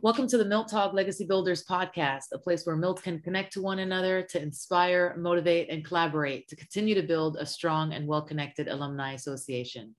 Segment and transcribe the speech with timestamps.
[0.00, 3.62] Welcome to the Milt Talk Legacy Builders podcast, a place where Milt can connect to
[3.62, 8.22] one another to inspire, motivate, and collaborate to continue to build a strong and well
[8.22, 9.96] connected alumni association.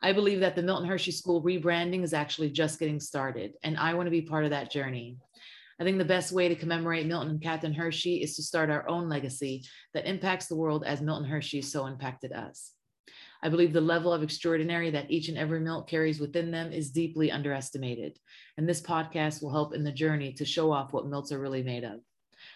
[0.00, 3.92] I believe that the Milton Hershey School rebranding is actually just getting started, and I
[3.92, 5.18] want to be part of that journey.
[5.78, 8.88] I think the best way to commemorate Milton and Catherine Hershey is to start our
[8.88, 12.72] own legacy that impacts the world as Milton Hershey so impacted us.
[13.46, 16.90] I believe the level of extraordinary that each and every Milt carries within them is
[16.90, 18.18] deeply underestimated.
[18.58, 21.62] And this podcast will help in the journey to show off what Milts are really
[21.62, 22.00] made of.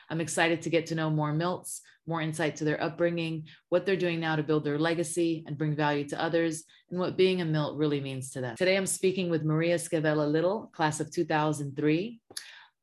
[0.08, 3.94] I'm excited to get to know more Milts, more insight to their upbringing, what they're
[3.94, 7.44] doing now to build their legacy and bring value to others, and what being a
[7.44, 8.56] Milt really means to them.
[8.56, 12.20] Today, I'm speaking with Maria Scavella Little, class of 2003.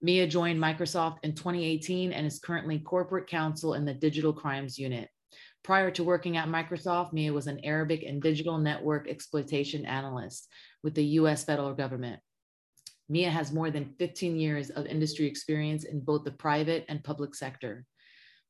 [0.02, 5.10] Mia joined Microsoft in 2018 and is currently corporate counsel in the digital crimes unit.
[5.64, 10.48] Prior to working at Microsoft, Mia was an Arabic and digital network exploitation analyst
[10.84, 12.22] with the US federal government.
[13.10, 17.36] Mia has more than 15 years of industry experience in both the private and public
[17.36, 17.86] sector.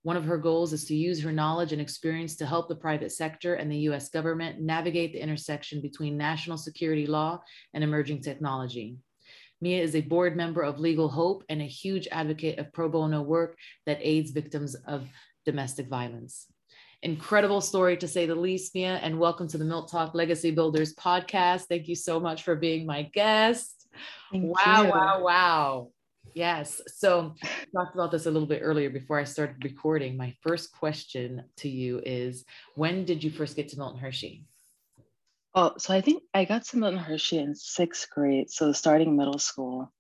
[0.04, 3.12] One of her goals is to use her knowledge and experience to help the private
[3.12, 7.42] sector and the US government navigate the intersection between national security law
[7.74, 8.98] and emerging technology.
[9.60, 13.22] Mia is a board member of Legal Hope and a huge advocate of pro bono
[13.22, 15.08] work that aids victims of
[15.46, 16.46] domestic violence.
[17.04, 20.96] Incredible story to say the least, Mia, and welcome to the Milt Talk Legacy Builders
[20.96, 21.66] podcast.
[21.66, 23.88] Thank you so much for being my guest.
[24.32, 24.90] Thank wow, you.
[24.90, 25.88] wow, wow.
[26.34, 26.82] Yes.
[26.88, 30.18] So I talked about this a little bit earlier before I started recording.
[30.18, 34.46] My first question to you is when did you first get to Milton Hershey?
[35.54, 38.50] Oh, so I think I got to Milton Hershey in sixth grade.
[38.50, 39.94] So starting middle school.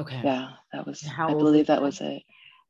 [0.00, 0.20] Okay.
[0.22, 2.22] Yeah, that was How I believe that was it.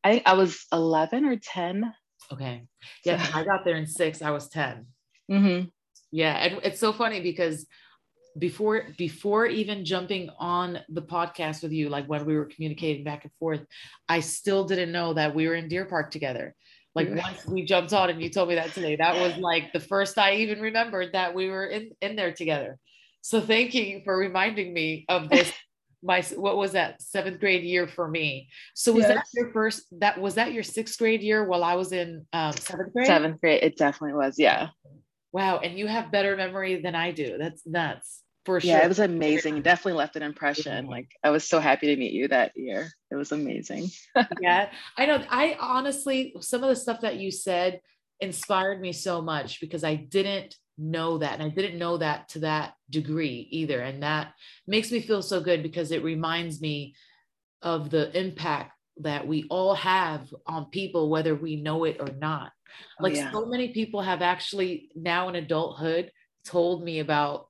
[0.02, 1.92] I think I was 11 or 10
[2.32, 2.66] Okay.
[3.04, 3.38] Yeah, so.
[3.38, 4.22] I got there in six.
[4.22, 4.86] I was 10.
[5.30, 5.68] Mm-hmm.
[6.10, 6.34] Yeah.
[6.34, 7.66] And it's so funny because
[8.38, 13.24] before before even jumping on the podcast with you, like when we were communicating back
[13.24, 13.64] and forth,
[14.08, 16.54] I still didn't know that we were in Deer Park together.
[16.94, 19.80] Like once we jumped on and you told me that today, that was like the
[19.80, 22.78] first I even remembered that we were in, in there together.
[23.20, 25.52] So thank you for reminding me of this
[26.06, 28.48] my what was that seventh grade year for me.
[28.74, 29.14] So was yes.
[29.14, 32.52] that your first that was that your sixth grade year while i was in um,
[32.52, 33.06] seventh grade?
[33.06, 34.68] Seventh grade it definitely was yeah.
[35.32, 37.36] Wow and you have better memory than i do.
[37.38, 38.70] That's nuts for sure.
[38.70, 39.60] yeah it was amazing.
[39.62, 40.86] Definitely left an impression.
[40.86, 42.90] Like i was so happy to meet you that year.
[43.10, 43.90] It was amazing.
[44.40, 47.80] Yeah i know i honestly some of the stuff that you said
[48.20, 52.40] inspired me so much because i didn't know that and i didn't know that to
[52.40, 54.32] that degree either and that
[54.66, 56.94] makes me feel so good because it reminds me
[57.62, 62.52] of the impact that we all have on people whether we know it or not
[63.00, 63.30] oh, like yeah.
[63.32, 66.10] so many people have actually now in adulthood
[66.44, 67.48] told me about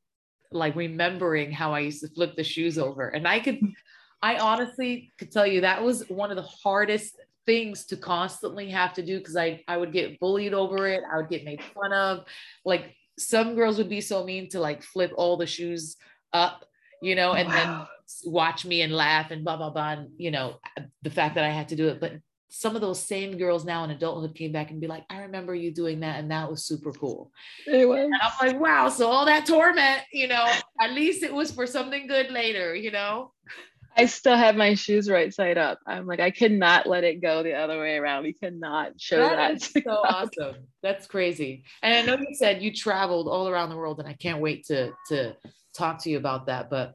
[0.52, 3.58] like remembering how i used to flip the shoes over and i could
[4.22, 7.16] i honestly could tell you that was one of the hardest
[7.46, 11.02] things to constantly have to do because I, I would get bullied over it.
[11.10, 12.24] I would get made fun of.
[12.64, 15.96] Like some girls would be so mean to like flip all the shoes
[16.32, 16.64] up,
[17.02, 17.54] you know, and wow.
[17.54, 19.92] then watch me and laugh and blah blah blah.
[19.92, 20.56] And, you know,
[21.02, 22.00] the fact that I had to do it.
[22.00, 22.14] But
[22.48, 25.54] some of those same girls now in adulthood came back and be like, I remember
[25.54, 27.30] you doing that, and that was super cool.
[27.66, 27.98] It was.
[27.98, 28.88] And I'm like, wow.
[28.88, 30.46] So all that torment, you know,
[30.80, 33.32] at least it was for something good later, you know.
[33.96, 35.78] I still have my shoes right side up.
[35.86, 38.24] I'm like, I cannot let it go the other way around.
[38.24, 39.36] We cannot show that.
[39.36, 40.56] That is so awesome.
[40.82, 41.64] That's crazy.
[41.82, 44.66] And I know you said you traveled all around the world, and I can't wait
[44.66, 45.36] to to
[45.74, 46.68] talk to you about that.
[46.68, 46.94] But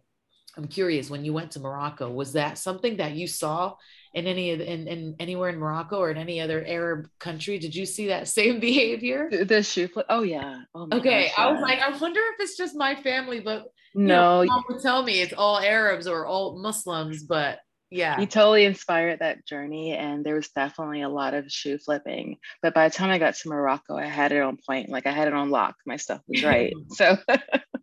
[0.58, 3.76] I'm curious, when you went to Morocco, was that something that you saw
[4.14, 7.58] in any of in, in anywhere in Morocco or in any other Arab country?
[7.58, 9.28] Did you see that same behavior?
[9.32, 10.06] The shoe flip.
[10.08, 10.60] Oh yeah.
[10.76, 11.24] Oh, okay.
[11.24, 11.44] Gosh, yeah.
[11.46, 14.81] I was like, I wonder if it's just my family, but no, you know, would
[14.81, 17.59] tell me it's all Arabs or all Muslims, but
[17.90, 22.38] yeah, he totally inspired that journey, and there was definitely a lot of shoe flipping.
[22.62, 25.12] But by the time I got to Morocco, I had it on point, like I
[25.12, 25.75] had it on lock.
[25.85, 26.74] My stuff was right.
[26.91, 27.18] so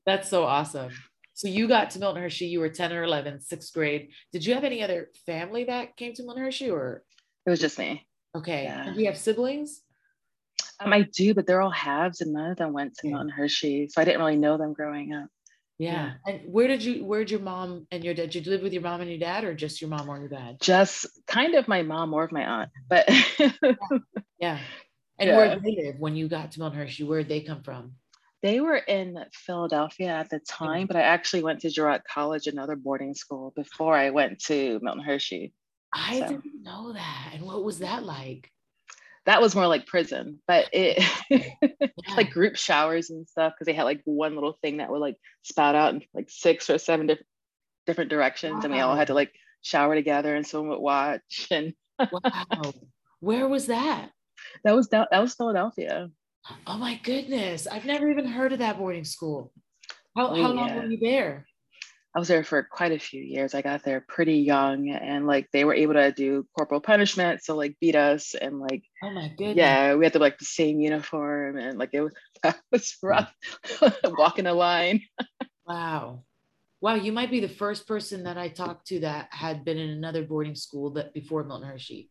[0.07, 0.93] that's so awesome.
[1.35, 4.09] So you got to Milton Hershey, you were 10 or 11, sixth grade.
[4.33, 7.05] Did you have any other family that came to Milton Hershey or?
[7.47, 8.05] It was just me.
[8.35, 8.65] Okay.
[8.65, 8.93] Yeah.
[8.93, 9.83] Do you have siblings?
[10.81, 13.09] Um, I do, but they're all halves and none of them went to.
[13.09, 13.89] Milton Hershey.
[13.89, 15.29] So I didn't really know them growing up.
[15.79, 16.15] Yeah.
[16.27, 16.33] yeah.
[16.33, 18.83] And where did you, where'd your mom and your dad, did you live with your
[18.83, 20.59] mom and your dad or just your mom or your dad?
[20.61, 23.09] Just kind of my mom or my aunt, but.
[23.39, 23.79] yeah.
[24.39, 24.59] yeah.
[25.21, 27.03] And where did they live when you got to Milton Hershey?
[27.03, 27.95] Where'd they come from?
[28.41, 32.77] They were in Philadelphia at the time, but I actually went to Girard College, another
[32.77, 35.53] boarding school, before I went to Milton Hershey.
[35.93, 36.29] I so.
[36.29, 37.31] didn't know that.
[37.35, 38.53] And what was that like?
[39.29, 42.15] That was more like prison, but it yeah.
[42.17, 45.17] like group showers and stuff because they had like one little thing that would like
[45.43, 47.27] spout out in like six or seven different
[47.87, 48.61] different directions, wow.
[48.65, 51.49] and we all had to like shower together and someone would watch.
[51.51, 52.73] And wow.
[53.21, 54.13] Where was that?
[54.65, 56.09] That was that was Philadelphia.
[56.67, 57.67] Oh my goodness.
[57.67, 59.53] I've never even heard of that boarding school.
[60.17, 61.47] How, how oh, long were you there?
[62.19, 63.55] I was there for quite a few years.
[63.55, 67.45] I got there pretty young and like they were able to do corporal punishment.
[67.45, 69.57] So like beat us and like oh my goodness.
[69.57, 72.13] Yeah, we had to like the same uniform and like it was
[72.43, 73.07] that was hmm.
[73.07, 73.33] rough
[74.05, 75.03] walking a line.
[75.65, 76.25] wow.
[76.81, 79.91] Wow, you might be the first person that I talked to that had been in
[79.91, 82.11] another boarding school that before Milton Hershey.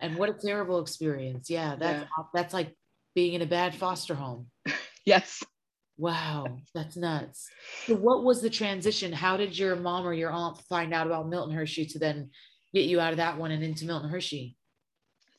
[0.00, 1.48] And what a terrible experience.
[1.48, 2.24] Yeah, that's yeah.
[2.34, 2.74] that's like
[3.14, 4.48] being in a bad foster home.
[5.04, 5.44] yes.
[5.98, 7.48] Wow, that's nuts.
[7.86, 9.12] So what was the transition?
[9.12, 12.30] How did your mom or your aunt find out about Milton Hershey to then
[12.74, 14.56] get you out of that one and into Milton Hershey?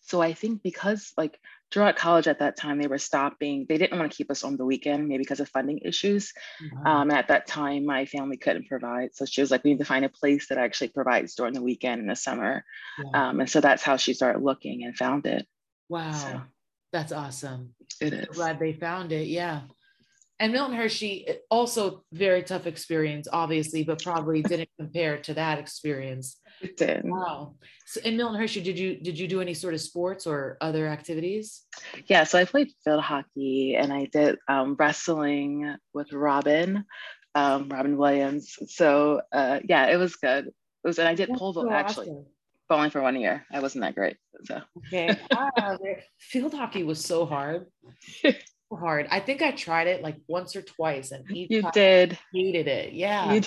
[0.02, 1.38] So I think because like
[1.70, 4.58] throughout college at that time, they were stopping, they didn't want to keep us on
[4.58, 6.34] the weekend, maybe because of funding issues.
[6.64, 6.88] Mm-hmm.
[6.88, 9.14] Um, at that time, my family couldn't provide.
[9.14, 11.62] So she was like, we need to find a place that actually provides during the
[11.62, 12.64] weekend in the summer.
[13.04, 13.30] Yeah.
[13.30, 15.46] Um, and so that's how she started looking and found it.
[15.90, 16.12] Wow.
[16.14, 16.42] So,
[16.94, 17.76] that's awesome.
[18.00, 18.28] It is.
[18.28, 19.28] glad they found it.
[19.28, 19.62] Yeah
[20.40, 26.40] and Milton Hershey also very tough experience, obviously, but probably didn't compare to that experience.
[26.62, 27.02] It did.
[27.04, 27.56] Wow.
[27.86, 30.88] So in Milton Hershey, did you did you do any sort of sports or other
[30.88, 31.64] activities?
[32.08, 36.86] Yeah, so I played field hockey and I did um, wrestling with Robin,
[37.36, 38.58] um, Robin Williams.
[38.68, 40.48] So uh, yeah, it was good.
[40.48, 40.54] It
[40.84, 42.08] was, and I did That's pole vault so actually.
[42.10, 42.26] Awesome.
[42.70, 43.46] But only for one year.
[43.52, 44.18] I wasn't that great.
[44.44, 45.18] So okay.
[45.32, 45.78] Ah,
[46.20, 47.68] field hockey was so hard.
[48.76, 49.08] hard.
[49.10, 52.94] I think I tried it like once or twice, and you did hated it.
[52.94, 53.40] Yeah.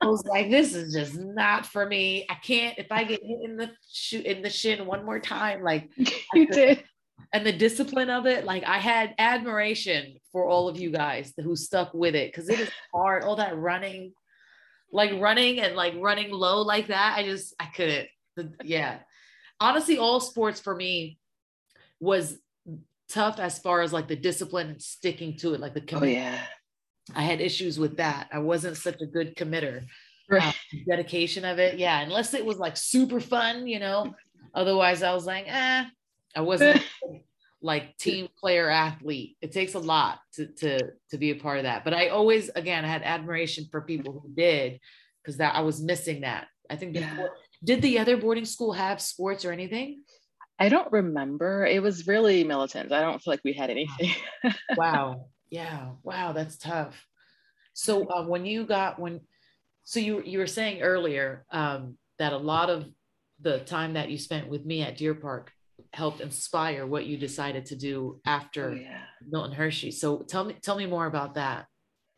[0.00, 2.26] I was like, this is just not for me.
[2.28, 2.78] I can't.
[2.78, 5.90] If I get hit in the shoot in the shin one more time, like
[6.34, 6.84] you did.
[7.32, 11.56] And the discipline of it, like I had admiration for all of you guys who
[11.56, 13.24] stuck with it because it is hard.
[13.24, 14.12] All that running,
[14.92, 17.14] like running and like running low like that.
[17.16, 18.08] I just I couldn't.
[18.62, 18.98] Yeah,
[19.60, 21.18] honestly, all sports for me
[22.00, 22.36] was
[23.08, 26.16] tough as far as like the discipline and sticking to it, like the oh, commitment.
[26.16, 26.40] Oh, yeah.
[27.14, 28.28] I had issues with that.
[28.32, 29.84] I wasn't such a good committer.
[30.28, 30.42] Right.
[30.42, 32.00] Um, dedication of it, yeah.
[32.00, 34.14] Unless it was like super fun, you know.
[34.54, 35.84] Otherwise, I was like, eh.
[36.36, 36.82] I wasn't
[37.62, 39.36] like team player athlete.
[39.42, 40.80] It takes a lot to to
[41.10, 41.84] to be a part of that.
[41.84, 44.80] But I always, again, I had admiration for people who did
[45.22, 46.46] because that I was missing that.
[46.70, 47.26] I think before, yeah.
[47.62, 50.02] did the other boarding school have sports or anything?
[50.58, 51.66] I don't remember.
[51.66, 52.92] It was really militant.
[52.92, 54.12] I don't feel like we had anything.
[54.76, 55.26] wow.
[55.50, 55.90] Yeah.
[56.02, 56.32] Wow.
[56.32, 57.06] That's tough.
[57.74, 59.20] So uh, when you got when,
[59.84, 62.86] so you you were saying earlier um, that a lot of
[63.40, 65.52] the time that you spent with me at Deer Park
[65.92, 69.02] helped inspire what you decided to do after oh, yeah.
[69.28, 69.92] Milton Hershey.
[69.92, 71.66] So tell me tell me more about that.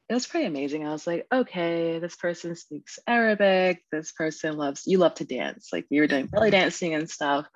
[0.08, 0.86] It was pretty amazing.
[0.86, 3.82] I was like, okay, this person speaks Arabic.
[3.92, 5.70] This person loves you love to dance.
[5.74, 7.46] Like you were doing belly dancing and stuff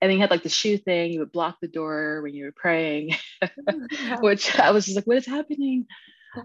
[0.00, 2.44] and then you had like the shoe thing you would block the door when you
[2.44, 3.14] were praying
[4.20, 5.86] which i was just like what is happening?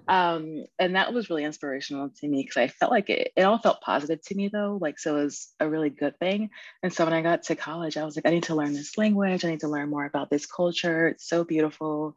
[0.07, 3.59] Um, and that was really inspirational to me because i felt like it, it all
[3.59, 6.49] felt positive to me though like so it was a really good thing.
[6.81, 8.97] And so when i got to college i was like i need to learn this
[8.97, 9.43] language.
[9.43, 11.07] I need to learn more about this culture.
[11.07, 12.15] It's so beautiful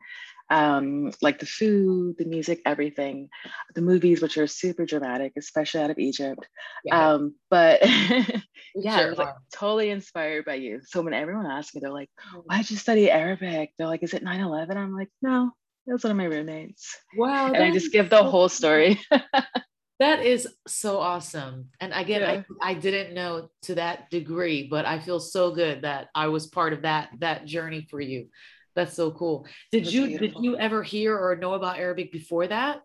[0.51, 3.29] um, like the food, the music, everything,
[3.75, 6.47] the movies, which are super dramatic, especially out of Egypt.
[6.85, 7.13] Yeah.
[7.13, 7.81] Um, but
[8.75, 10.81] yeah, sure I was like totally inspired by you.
[10.85, 12.43] So when everyone asks me, they're like, mm.
[12.45, 13.71] why did you study Arabic?
[13.77, 14.77] They're like, is it 9 11?
[14.77, 15.51] I'm like, no,
[15.87, 16.97] that's one of my roommates.
[17.17, 17.53] Wow.
[17.53, 19.01] And I just give the whole story.
[19.99, 21.71] that is so awesome.
[21.81, 22.43] And again, yeah.
[22.63, 26.47] I, I didn't know to that degree, but I feel so good that I was
[26.47, 28.29] part of that that journey for you.
[28.77, 29.47] That's so cool.
[29.73, 30.41] Did you beautiful.
[30.41, 32.83] did you ever hear or know about Arabic before that?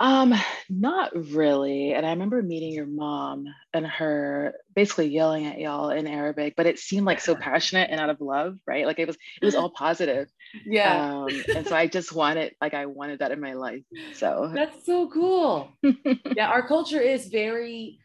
[0.00, 0.34] Um,
[0.70, 1.92] not really.
[1.92, 6.66] And I remember meeting your mom and her basically yelling at y'all in Arabic, but
[6.66, 8.86] it seemed like so passionate and out of love, right?
[8.86, 10.28] Like it was it was all positive.
[10.66, 11.20] Yeah.
[11.22, 13.84] Um, and so I just wanted like I wanted that in my life.
[14.14, 15.70] So that's so cool.
[16.34, 18.00] yeah, our culture is very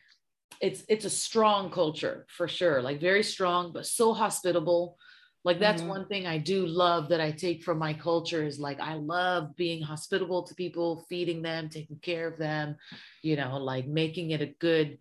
[0.61, 4.99] it's it's a strong culture for sure, like very strong, but so hospitable
[5.45, 5.91] like that's mm-hmm.
[5.91, 9.55] one thing I do love that I take from my culture is like I love
[9.55, 12.77] being hospitable to people, feeding them, taking care of them,
[13.21, 14.97] you know, like making it a good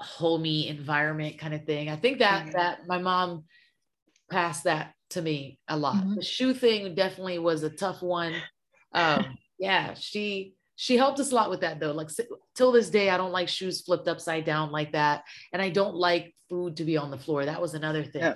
[0.00, 1.88] homey environment kind of thing.
[1.88, 2.58] I think that mm-hmm.
[2.58, 3.44] that my mom
[4.28, 5.94] passed that to me a lot.
[5.94, 6.16] Mm-hmm.
[6.16, 8.34] The shoe thing definitely was a tough one.
[8.92, 11.92] Um, yeah, she she helped us a lot with that though.
[11.92, 12.08] Like
[12.56, 15.22] till this day, I don't like shoes flipped upside down like that,
[15.52, 17.44] and I don't like food to be on the floor.
[17.44, 18.22] That was another thing.
[18.22, 18.34] Yeah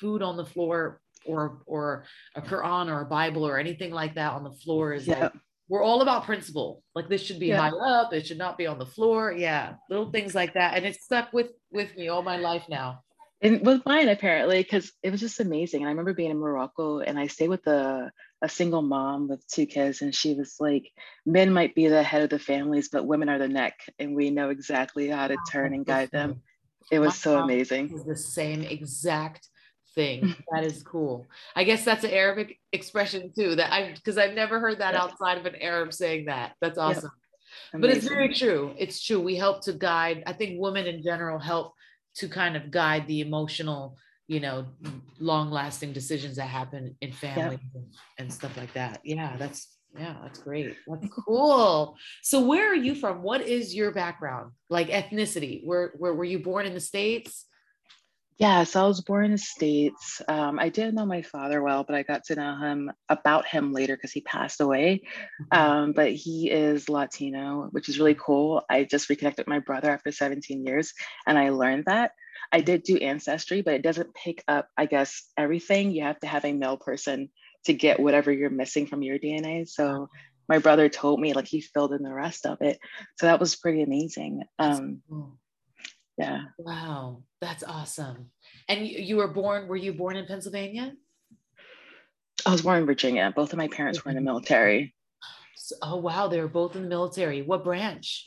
[0.00, 4.32] food on the floor or or a Quran or a Bible or anything like that
[4.32, 5.20] on the floor is yeah.
[5.20, 5.32] like
[5.68, 6.82] we're all about principle.
[6.94, 7.68] Like this should be Yeah.
[7.70, 8.12] high up.
[8.12, 9.32] It should not be on the floor.
[9.32, 13.02] Yeah, little things like that, and it's stuck with with me all my life now.
[13.42, 17.00] and with mine apparently because it was just amazing and i remember being in morocco
[17.00, 18.10] and i stayed with a,
[18.40, 20.84] a single mom with two kids and she was like
[21.26, 24.30] men might be the head of the families but women are the neck and we
[24.30, 26.40] know exactly how to turn and guide them
[26.90, 29.42] it was My so amazing is the same exact
[29.96, 30.34] thing.
[30.52, 31.26] That is cool.
[31.56, 33.56] I guess that's an Arabic expression too.
[33.56, 35.02] That I because I've never heard that Yeah.
[35.02, 36.52] outside of an Arab saying that.
[36.60, 37.10] That's awesome.
[37.72, 38.74] But it's very true.
[38.78, 39.20] It's true.
[39.20, 40.22] We help to guide.
[40.26, 41.72] I think women in general help
[42.16, 43.96] to kind of guide the emotional,
[44.28, 44.66] you know,
[45.18, 47.86] long lasting decisions that happen in families and,
[48.18, 49.00] and stuff like that.
[49.04, 50.76] Yeah, that's yeah, that's great.
[50.86, 51.96] That's cool.
[52.22, 53.22] So where are you from?
[53.22, 54.52] What is your background?
[54.70, 55.62] Like ethnicity?
[55.64, 57.46] Where where were you born in the States?
[58.38, 60.20] Yeah, so I was born in the States.
[60.28, 63.72] Um, I didn't know my father well, but I got to know him about him
[63.72, 65.02] later because he passed away.
[65.50, 68.62] Um, but he is Latino, which is really cool.
[68.68, 70.92] I just reconnected with my brother after 17 years
[71.26, 72.12] and I learned that.
[72.52, 75.90] I did do ancestry, but it doesn't pick up, I guess, everything.
[75.92, 77.30] You have to have a male person
[77.64, 79.66] to get whatever you're missing from your DNA.
[79.66, 80.10] So
[80.46, 82.78] my brother told me like he filled in the rest of it.
[83.18, 84.42] So that was pretty amazing.
[84.58, 85.32] Um, Oh,
[86.18, 86.42] yeah.
[86.58, 88.30] wow, that's awesome.
[88.68, 90.92] And you, you were born, were you born in Pennsylvania?
[92.44, 93.32] I was born in Virginia.
[93.34, 94.94] Both of my parents were in the military.
[95.56, 97.42] So- oh wow, they were both in the military.
[97.42, 98.26] What branch?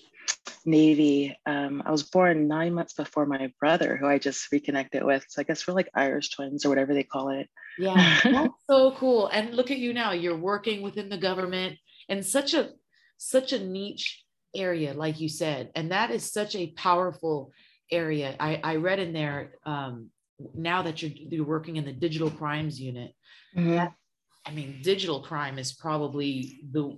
[0.66, 1.38] Navy.
[1.46, 5.26] Um, I was born nine months before my brother, who I just reconnected with.
[5.30, 7.50] So I guess we're like Irish twins or whatever they call it.
[7.78, 9.28] Yeah, that's so cool.
[9.28, 10.12] And look at you now.
[10.12, 11.78] You're working within the government
[12.08, 12.72] in such a
[13.18, 14.24] such a niche
[14.56, 17.52] area, like you said, and that is such a powerful
[17.92, 18.36] area.
[18.40, 20.10] I, I read in there um,
[20.54, 23.14] now that you're you're working in the digital crimes unit.
[23.56, 23.94] Mhm.
[24.46, 26.98] I mean, digital crime is probably the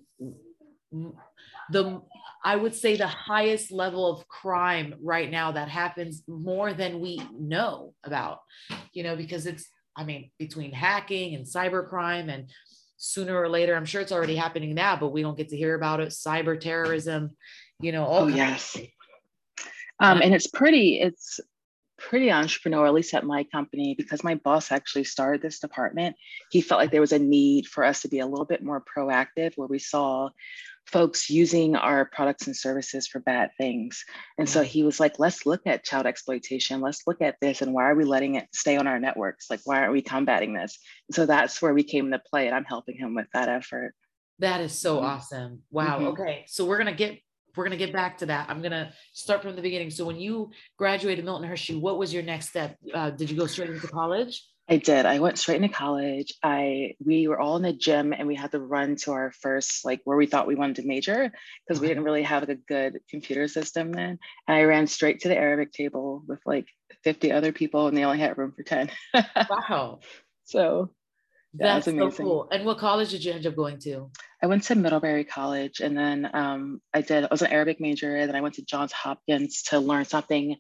[1.70, 2.02] the
[2.44, 7.22] I would say the highest level of crime right now that happens more than we
[7.32, 8.40] know about,
[8.94, 12.50] you know, because it's I mean, between hacking and cyber crime and
[12.98, 15.76] sooner or later, I'm sure it's already happening now, but we don't get to hear
[15.76, 16.10] about it.
[16.10, 17.32] Cyber terrorism,
[17.80, 18.78] you know, all Oh yes.
[20.02, 21.40] Um, and it's pretty, it's
[21.98, 26.16] pretty entrepreneurial, at least at my company, because my boss actually started this department.
[26.52, 28.84] He felt like there was a need for us to be a little bit more
[28.84, 30.30] proactive, where we saw
[30.88, 34.04] folks using our products and services for bad things.
[34.40, 36.82] And so he was like, let's look at child exploitation.
[36.82, 37.62] Let's look at this.
[37.62, 39.50] And why are we letting it stay on our networks?
[39.50, 40.78] Like, why aren't we combating this?
[41.12, 42.48] so that's where we came into play.
[42.48, 43.94] And I'm helping him with that effort.
[44.40, 45.04] That is so Mhm.
[45.04, 45.64] awesome.
[45.70, 46.00] Wow.
[46.00, 46.08] Mhm.
[46.08, 46.46] Okay.
[46.48, 47.22] So we're gonna get
[47.56, 48.50] we're gonna get back to that.
[48.50, 49.90] I'm gonna start from the beginning.
[49.90, 52.78] So when you graduated Milton Hershey, what was your next step?
[52.94, 54.44] Uh, did you go straight into college?
[54.70, 55.06] I did.
[55.06, 56.34] I went straight into college.
[56.42, 59.84] I we were all in the gym and we had to run to our first
[59.84, 61.30] like where we thought we wanted to major
[61.68, 64.18] because we didn't really have like, a good computer system then.
[64.48, 66.68] And I ran straight to the Arabic table with like
[67.04, 68.90] 50 other people and they only had room for 10.
[69.50, 70.00] Wow.
[70.46, 70.92] so
[71.54, 72.48] Yeah, That's it's so cool.
[72.52, 74.10] And what college did you end up going to?
[74.42, 78.16] I went to Middlebury College and then um, I did, I was an Arabic major
[78.16, 80.56] and then I went to Johns Hopkins to learn something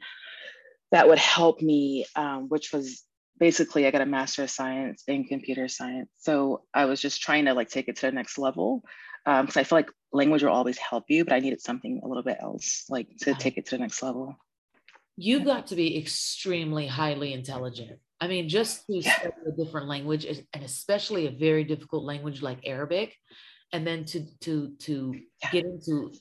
[0.92, 3.04] that would help me, um, which was
[3.40, 6.10] basically I got a master of science in computer science.
[6.18, 8.84] So I was just trying to like take it to the next level
[9.26, 12.24] because I feel like language will always help you, but I needed something a little
[12.24, 14.36] bit else like to take it to the next level.
[15.16, 18.00] You've got to be extremely highly intelligent.
[18.22, 19.18] I mean, just to Yeah.
[19.18, 23.18] study a different language, and especially a very difficult language like Arabic,
[23.74, 25.50] and then to to to Yeah.
[25.52, 26.14] get into,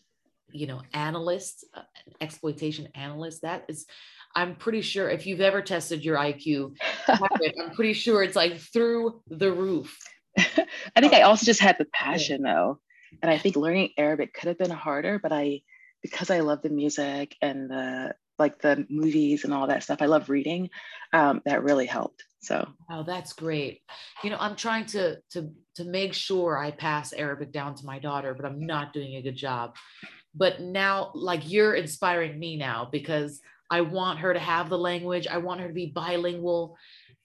[0.51, 1.83] you know, analysts, uh,
[2.21, 3.41] exploitation analysts.
[3.41, 3.87] That is,
[4.35, 6.75] I'm pretty sure if you've ever tested your IQ,
[7.09, 9.99] I'm pretty sure it's like through the roof.
[10.39, 12.81] I think I also just had the passion though.
[13.23, 15.63] And I think learning Arabic could have been harder, but I,
[16.01, 20.07] because I love the music and the like the movies and all that stuff, I
[20.07, 20.71] love reading.
[21.13, 22.25] Um, that really helped.
[22.41, 23.83] So Oh, that's great.
[24.25, 27.99] You know, I'm trying to to to make sure I pass Arabic down to my
[27.99, 29.77] daughter, but I'm not doing a good job.
[30.35, 35.27] But now, like you're inspiring me now because I want her to have the language.
[35.29, 36.77] I want her to be bilingual.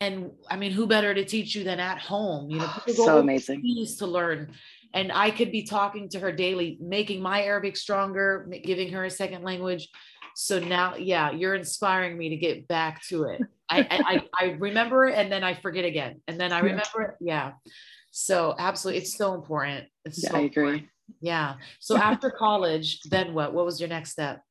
[0.01, 2.49] And I mean, who better to teach you than at home?
[2.49, 3.63] You know, people so amazing.
[3.97, 4.51] to learn.
[4.93, 9.09] And I could be talking to her daily, making my Arabic stronger, giving her a
[9.09, 9.89] second language.
[10.35, 13.41] So now, yeah, you're inspiring me to get back to it.
[13.69, 16.21] I, I, I remember it and then I forget again.
[16.27, 16.65] And then I Yeah.
[16.65, 17.15] remember it.
[17.19, 17.53] Yeah.
[18.11, 19.01] So absolutely.
[19.01, 19.87] It's so important.
[20.05, 20.75] It's Yeah, so I important.
[20.75, 20.89] agree.
[21.21, 21.55] Yeah.
[21.79, 23.53] So after college, then what?
[23.53, 24.41] What was your next step?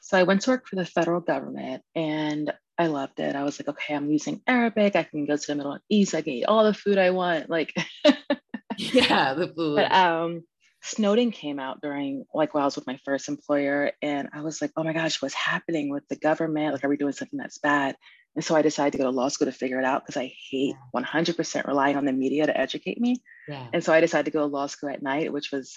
[0.00, 3.34] So I went to work for the federal government and I loved it.
[3.34, 4.94] I was like, okay, I'm using Arabic.
[4.96, 6.14] I can go to the Middle East.
[6.14, 7.48] I can eat all the food I want.
[7.48, 7.72] Like,
[8.76, 9.76] Yeah, the food.
[9.76, 10.42] but um,
[10.82, 14.62] Snowden came out during like while I was with my first employer, and I was
[14.62, 16.72] like, oh my gosh, what's happening with the government?
[16.72, 17.96] Like, are we doing something that's bad?
[18.36, 20.32] And so I decided to go to law school to figure it out because I
[20.50, 23.16] hate 100% relying on the media to educate me.
[23.48, 23.66] Yeah.
[23.72, 25.76] And so I decided to go to law school at night, which was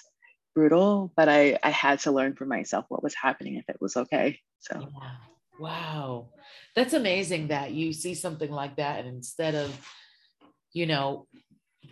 [0.54, 3.96] brutal, but I, I had to learn for myself what was happening if it was
[3.96, 4.38] okay.
[4.60, 5.10] So, yeah.
[5.58, 6.28] wow.
[6.76, 9.00] That's amazing that you see something like that.
[9.00, 9.76] And instead of,
[10.72, 11.26] you know,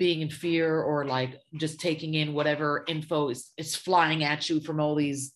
[0.05, 4.61] being in fear or like just taking in whatever info is, is flying at you
[4.61, 5.33] from all these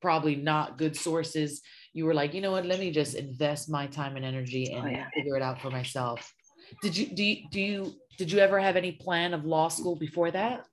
[0.00, 3.86] probably not good sources you were like, you know what, let me just invest my
[3.86, 5.06] time and energy and oh, yeah.
[5.14, 6.32] figure it out for myself.
[6.80, 9.96] Did you do you, do you did you ever have any plan of law school
[9.96, 10.64] before that?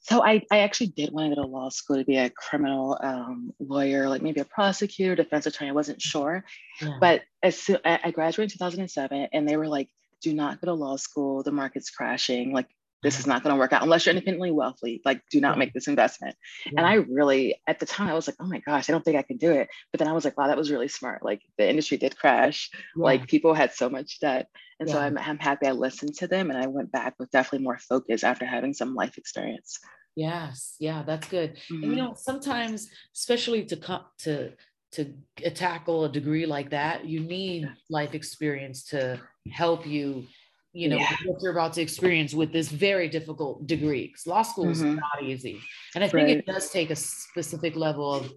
[0.00, 2.98] So I, I actually did want to go to law school to be a criminal
[3.02, 5.70] um, lawyer, like maybe a prosecutor, defense attorney.
[5.70, 6.44] I wasn't sure,
[6.80, 6.98] yeah.
[7.00, 9.88] but as soon, I graduated in 2007, and they were like,
[10.24, 11.42] "Do not go to law school.
[11.42, 12.52] The market's crashing.
[12.52, 12.68] Like
[13.04, 15.02] this is not going to work out unless you're independently wealthy.
[15.04, 16.34] Like, do not make this investment.
[16.64, 16.72] Yeah.
[16.78, 19.18] And I really, at the time, I was like, oh my gosh, I don't think
[19.18, 19.68] I can do it.
[19.92, 21.22] But then I was like, wow, that was really smart.
[21.22, 22.70] Like, the industry did crash.
[22.96, 23.04] Yeah.
[23.04, 24.48] Like, people had so much debt.
[24.80, 24.94] And yeah.
[24.94, 27.78] so I'm, I'm happy I listened to them and I went back with definitely more
[27.78, 29.78] focus after having some life experience.
[30.16, 30.74] Yes.
[30.80, 31.56] Yeah, that's good.
[31.56, 31.74] Mm-hmm.
[31.74, 31.98] And, you mm-hmm.
[31.98, 34.52] know, sometimes, especially to come to,
[34.94, 39.20] to tackle a degree like that, you need life experience to
[39.50, 40.26] help you
[40.74, 41.14] you know yeah.
[41.24, 44.96] what you're about to experience with this very difficult degree because law school is mm-hmm.
[44.96, 45.60] not easy
[45.94, 46.36] and i think right.
[46.38, 48.32] it does take a specific level of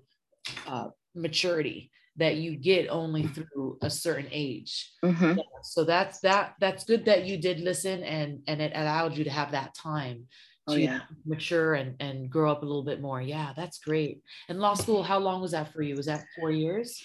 [0.67, 5.37] uh, maturity that you get only through a certain age mm-hmm.
[5.37, 9.23] yeah, so that's that that's good that you did listen and and it allowed you
[9.23, 10.25] to have that time
[10.67, 11.01] oh, yeah.
[11.25, 15.03] mature and and grow up a little bit more yeah that's great and law school
[15.03, 17.01] how long was that for you was that four years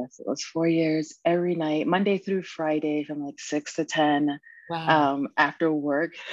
[0.00, 4.40] Yes, it was four years every night, Monday through Friday from like six to 10
[4.68, 5.12] wow.
[5.12, 6.14] um, after work.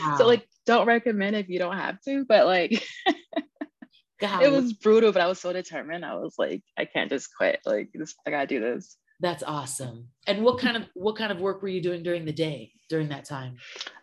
[0.00, 0.16] Wow.
[0.18, 2.84] so, like, don't recommend if you don't have to, but like,
[4.20, 6.04] it was brutal, but I was so determined.
[6.04, 7.60] I was like, I can't just quit.
[7.64, 8.96] Like, this, I gotta do this.
[9.20, 10.08] That's awesome.
[10.26, 13.08] And what kind of what kind of work were you doing during the day during
[13.10, 13.56] that time?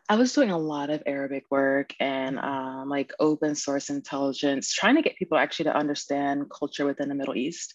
[0.10, 4.96] I was doing a lot of Arabic work and um, like open source intelligence, trying
[4.96, 7.74] to get people actually to understand culture within the Middle East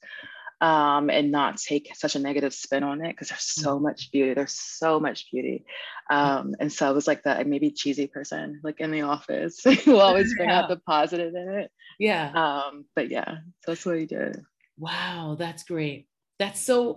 [0.62, 3.82] um, and not take such a negative spin on it because there's so mm.
[3.82, 4.32] much beauty.
[4.32, 5.64] There's so much beauty.
[6.08, 9.98] Um, and so I was like that maybe cheesy person, like in the office, who
[9.98, 10.60] always bring yeah.
[10.60, 11.70] out the positive in it.
[11.98, 12.30] Yeah.
[12.30, 14.40] Um, but yeah, so that's what he did.
[14.78, 16.06] Wow, that's great.
[16.38, 16.96] That's so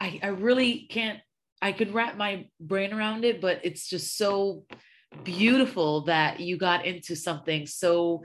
[0.00, 1.20] I, I really can't
[1.60, 4.64] I could wrap my brain around it, but it's just so
[5.24, 8.22] beautiful that you got into something so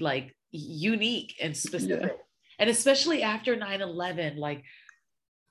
[0.00, 2.02] like unique and specific.
[2.02, 2.22] Yeah
[2.58, 4.64] and especially after 9-11 like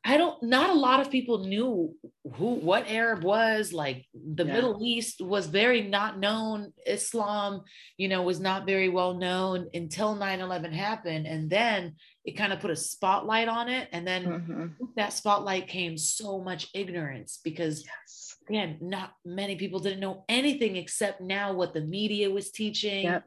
[0.05, 1.93] i don't not a lot of people knew
[2.35, 4.53] who what arab was like the yeah.
[4.53, 7.61] middle east was very not known islam
[7.97, 12.59] you know was not very well known until 9-11 happened and then it kind of
[12.59, 14.65] put a spotlight on it and then mm-hmm.
[14.95, 18.37] that spotlight came so much ignorance because yes.
[18.47, 23.25] again not many people didn't know anything except now what the media was teaching yep.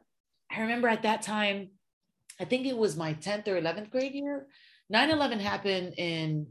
[0.51, 1.69] i remember at that time
[2.39, 4.47] I think it was my 10th or 11th grade year.
[4.89, 6.47] 9 11 happened in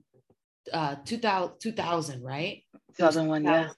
[0.73, 2.63] uh, 2000, 2000 right?
[2.97, 3.45] 2001, 2000.
[3.45, 3.73] yeah.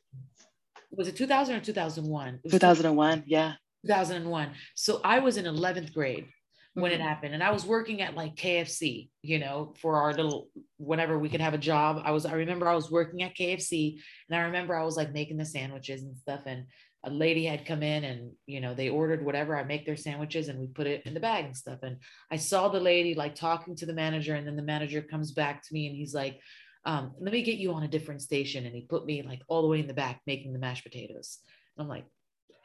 [0.93, 2.41] Was it 2000 or 2001?
[2.51, 3.55] 2001, yeah.
[3.87, 4.51] 2001.
[4.75, 6.27] So I was in 11th grade
[6.75, 7.01] when mm-hmm.
[7.01, 11.19] it happened and i was working at like kfc you know for our little whenever
[11.19, 13.99] we could have a job i was i remember i was working at kfc
[14.29, 16.67] and i remember i was like making the sandwiches and stuff and
[17.05, 20.49] a lady had come in and you know they ordered whatever i make their sandwiches
[20.49, 21.97] and we put it in the bag and stuff and
[22.31, 25.63] i saw the lady like talking to the manager and then the manager comes back
[25.63, 26.39] to me and he's like
[26.85, 29.63] um, let me get you on a different station and he put me like all
[29.63, 31.39] the way in the back making the mashed potatoes
[31.77, 32.05] and i'm like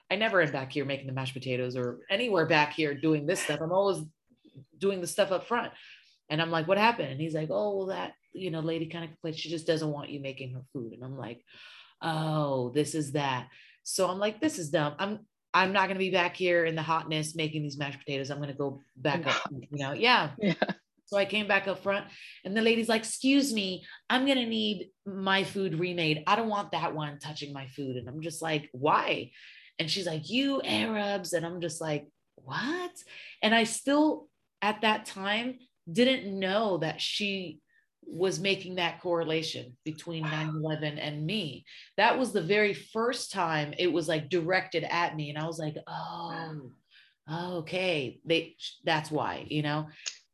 [0.10, 3.42] i never am back here making the mashed potatoes or anywhere back here doing this
[3.42, 4.02] stuff i'm always
[4.78, 5.72] doing the stuff up front
[6.30, 9.04] and i'm like what happened and he's like oh well that you know lady kind
[9.04, 11.42] of complains she just doesn't want you making her food and i'm like
[12.02, 13.48] oh this is that
[13.86, 14.96] so I'm like, this is dumb.
[15.00, 15.20] I'm
[15.54, 18.30] I'm not gonna be back here in the hotness making these mashed potatoes.
[18.30, 19.94] I'm gonna go back up, you know.
[19.94, 20.32] Yeah.
[20.40, 20.54] Yeah.
[21.06, 22.08] So I came back up front
[22.44, 26.24] and the lady's like, excuse me, I'm gonna need my food remade.
[26.28, 27.98] I don't want that one touching my food.
[27.98, 29.32] And I'm just like, why?
[29.78, 31.34] And she's like, you Arabs.
[31.34, 32.92] And I'm just like, what?
[33.42, 34.28] And I still
[34.62, 35.60] at that time
[35.92, 37.60] didn't know that she
[38.08, 41.66] was making that correlation between 9-11 and me
[41.98, 45.58] that was the very first time it was like directed at me and i was
[45.58, 46.72] like oh
[47.28, 49.88] okay they that's why you know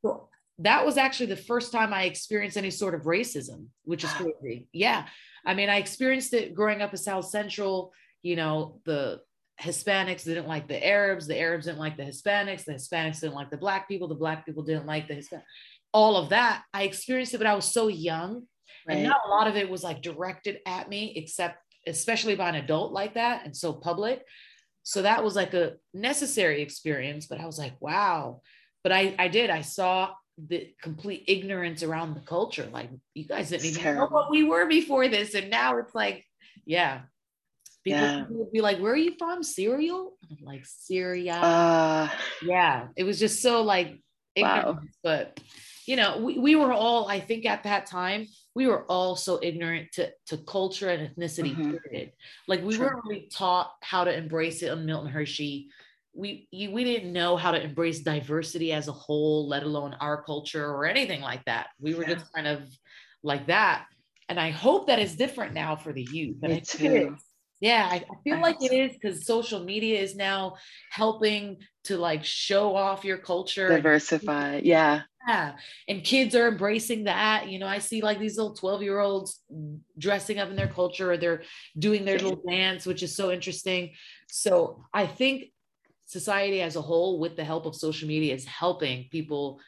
[0.04, 0.28] so
[0.64, 4.68] that was actually the first time i experienced any sort of racism which is crazy
[4.74, 5.06] yeah
[5.46, 9.20] i mean i experienced it growing up in south central you know the
[9.62, 13.52] Hispanics didn't like the Arabs, the Arabs didn't like the Hispanics, the Hispanics didn't like
[13.52, 15.46] the black people, the black people didn't like the Hispanic.
[15.94, 18.48] All of that, I experienced it, but I was so young.
[18.88, 18.98] Right.
[18.98, 22.56] And not a lot of it was like directed at me, except especially by an
[22.56, 24.24] adult like that and so public.
[24.84, 28.42] So that was like a necessary experience, but I was like, wow.
[28.84, 30.12] But I, I did, I saw
[30.48, 32.68] the complete ignorance around the culture.
[32.72, 34.10] Like you guys didn't even terrible.
[34.10, 35.34] know what we were before this.
[35.34, 36.26] And now it's like,
[36.66, 37.02] yeah.
[37.84, 38.26] People yeah.
[38.30, 39.42] would be like, where are you from?
[39.42, 40.14] Cereal?
[40.30, 41.34] I'm like, Syria.
[41.34, 42.10] Uh,
[42.44, 42.88] yeah.
[42.96, 44.00] It was just so like
[44.36, 44.66] ignorant.
[44.66, 44.80] Wow.
[45.04, 45.40] But
[45.88, 49.40] you know, we, we were all, I think at that time, we were all so
[49.42, 52.04] ignorant to, to culture and ethnicity, mm-hmm.
[52.48, 52.86] Like we True.
[52.86, 55.70] weren't really taught how to embrace it on Milton Hershey.
[56.14, 60.24] We you, we didn't know how to embrace diversity as a whole, let alone our
[60.24, 61.68] culture or anything like that.
[61.80, 62.16] We were yeah.
[62.16, 62.64] just kind of
[63.24, 63.86] like that.
[64.30, 66.38] And I hope that is different now for the youth.
[66.44, 67.18] And Me too.
[67.62, 70.56] Yeah, I, I feel like it is because social media is now
[70.90, 74.62] helping to like show off your culture, diversify.
[74.64, 75.04] Yeah.
[75.28, 75.54] Yeah.
[75.88, 77.48] And kids are embracing that.
[77.48, 79.40] You know, I see like these little 12 year olds
[79.98, 81.44] dressing up in their culture or they're
[81.78, 83.92] doing their little dance, which is so interesting.
[84.28, 85.51] So I think
[86.12, 89.60] society as a whole, with the help of social media, is helping people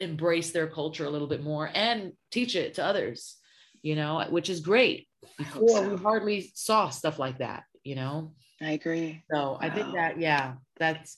[0.00, 3.36] embrace their culture a little bit more and teach it to others,
[3.82, 5.08] you know, which is great.
[5.38, 5.88] Before so.
[5.88, 8.32] we hardly saw stuff like that, you know.
[8.60, 9.22] I agree.
[9.32, 9.58] So wow.
[9.60, 11.16] I think that, yeah, that's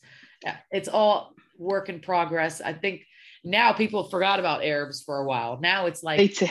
[0.71, 2.61] it's all work in progress.
[2.61, 3.03] I think
[3.45, 5.59] now people forgot about Arabs for a while.
[5.61, 6.43] Now it's like,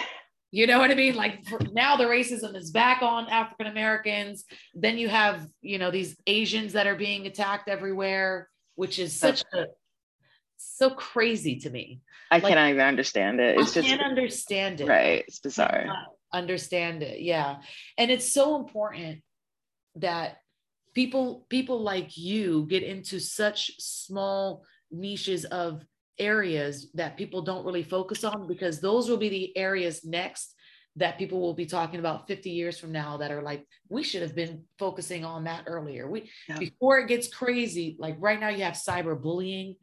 [0.53, 1.15] you know what I mean?
[1.15, 4.45] Like now the racism is back on African Americans.
[4.75, 9.43] Then you have, you know, these Asians that are being attacked everywhere, which is such
[9.55, 9.65] a
[10.57, 12.01] so crazy to me.
[12.29, 13.57] I like, cannot even understand it.
[13.57, 14.87] It's I just can't understand it.
[14.87, 15.25] Right.
[15.27, 15.87] It's bizarre.
[16.31, 17.21] Understand it.
[17.21, 17.57] Yeah.
[17.97, 19.23] And it's so important
[19.95, 20.37] that
[20.93, 25.83] people people like you get into such small niches of
[26.19, 30.55] areas that people don't really focus on because those will be the areas next
[30.95, 34.21] that people will be talking about 50 years from now that are like we should
[34.21, 36.59] have been focusing on that earlier we yeah.
[36.59, 39.75] before it gets crazy like right now you have cyberbullying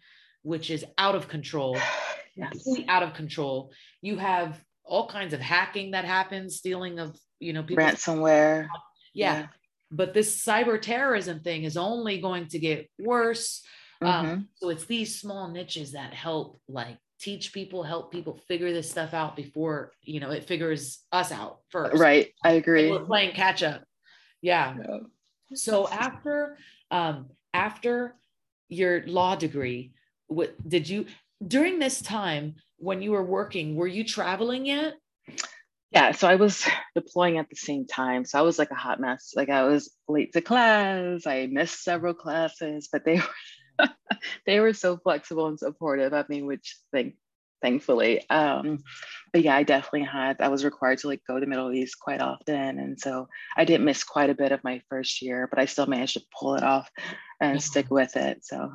[0.42, 1.76] which is out of control
[2.36, 2.64] yes.
[2.88, 7.62] out of control you have all kinds of hacking that happens stealing of you know
[7.64, 8.68] ransomware
[9.14, 9.40] yeah.
[9.40, 9.46] yeah
[9.90, 13.62] but this cyber terrorism thing is only going to get worse
[14.02, 14.30] mm-hmm.
[14.30, 18.90] Um, so it's these small niches that help like teach people, help people figure this
[18.90, 22.00] stuff out before, you know, it figures us out first.
[22.00, 22.32] Right.
[22.42, 22.90] I agree.
[22.90, 23.84] We're playing catch up.
[24.40, 24.74] Yeah.
[24.78, 24.98] yeah.
[25.54, 26.56] So after,
[26.90, 28.16] um, after
[28.68, 29.92] your law degree,
[30.28, 31.06] what did you,
[31.46, 34.94] during this time when you were working, were you traveling yet?
[35.92, 38.24] Yeah, so I was deploying at the same time.
[38.24, 39.32] So I was like a hot mess.
[39.36, 41.26] Like I was late to class.
[41.26, 43.34] I missed several classes, but they were
[44.46, 47.14] they were so flexible and supportive of me, which thank
[47.62, 48.22] thankfully.
[48.30, 48.78] Um,
[49.32, 51.98] but yeah, I definitely had I was required to like go to the Middle East
[52.00, 52.78] quite often.
[52.78, 55.86] And so I did miss quite a bit of my first year, but I still
[55.86, 56.90] managed to pull it off
[57.40, 58.44] and stick with it.
[58.44, 58.72] So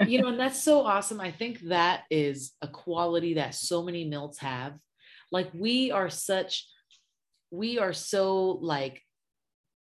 [0.00, 1.20] you know, and that's so awesome.
[1.20, 4.74] I think that is a quality that so many MILTs have.
[5.30, 6.66] Like we are such,
[7.50, 9.02] we are so like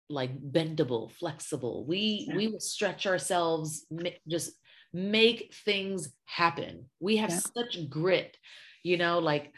[0.10, 1.86] like bendable, flexible.
[1.86, 2.36] We yeah.
[2.36, 3.86] we will stretch ourselves,
[4.28, 4.52] just
[4.94, 6.86] make things happen.
[7.00, 7.40] We have yeah.
[7.40, 8.38] such grit,
[8.84, 9.52] you know, like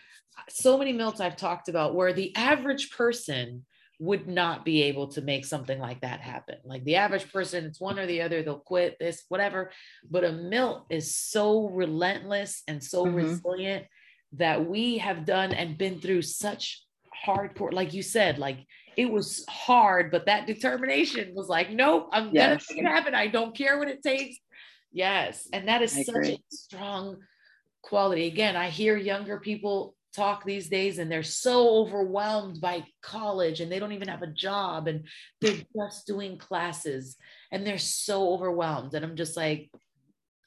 [0.50, 3.66] so many MILTs I've talked about where the average person
[4.00, 6.58] would not be able to make something like that happen.
[6.64, 9.72] Like the average person, it's one or the other, they'll quit this, whatever.
[10.10, 13.16] But a MILT is so relentless and so mm-hmm.
[13.16, 13.86] resilient
[14.34, 16.84] that we have done and been through such
[17.26, 18.60] hardcore, like you said, like
[18.98, 22.66] it was hard, but that determination was like, nope, I'm yes.
[22.66, 23.16] gonna make it happen.
[23.16, 24.38] I don't care what it takes.
[24.92, 25.48] Yes.
[25.54, 26.34] And that is I such agree.
[26.34, 27.18] a strong
[27.84, 28.26] quality.
[28.26, 33.72] Again, I hear younger people talk these days and they're so overwhelmed by college and
[33.72, 35.06] they don't even have a job and
[35.42, 37.18] they're just doing classes
[37.52, 38.96] and they're so overwhelmed.
[38.96, 39.70] And I'm just like,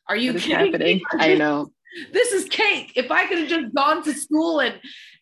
[0.09, 1.03] are you kidding?
[1.13, 1.71] I know.
[2.13, 2.93] This is cake.
[2.97, 4.81] If I could have just gone to school and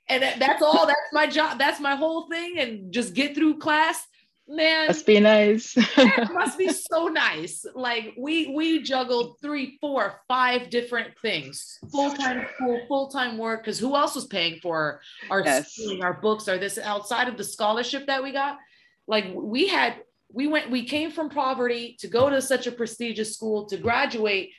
[0.08, 4.06] and that's all that's my job that's my whole thing and just get through class
[4.48, 4.86] man.
[4.86, 5.76] Must be nice.
[6.32, 7.64] Must be so nice.
[7.74, 11.78] Like we we juggled three four five different things.
[11.92, 15.72] Full-time school full-time work because who else was paying for our yes.
[15.72, 18.58] schooling our books or this outside of the scholarship that we got?
[19.06, 19.96] Like we had
[20.32, 24.52] we went we came from poverty to go to such a prestigious school to graduate.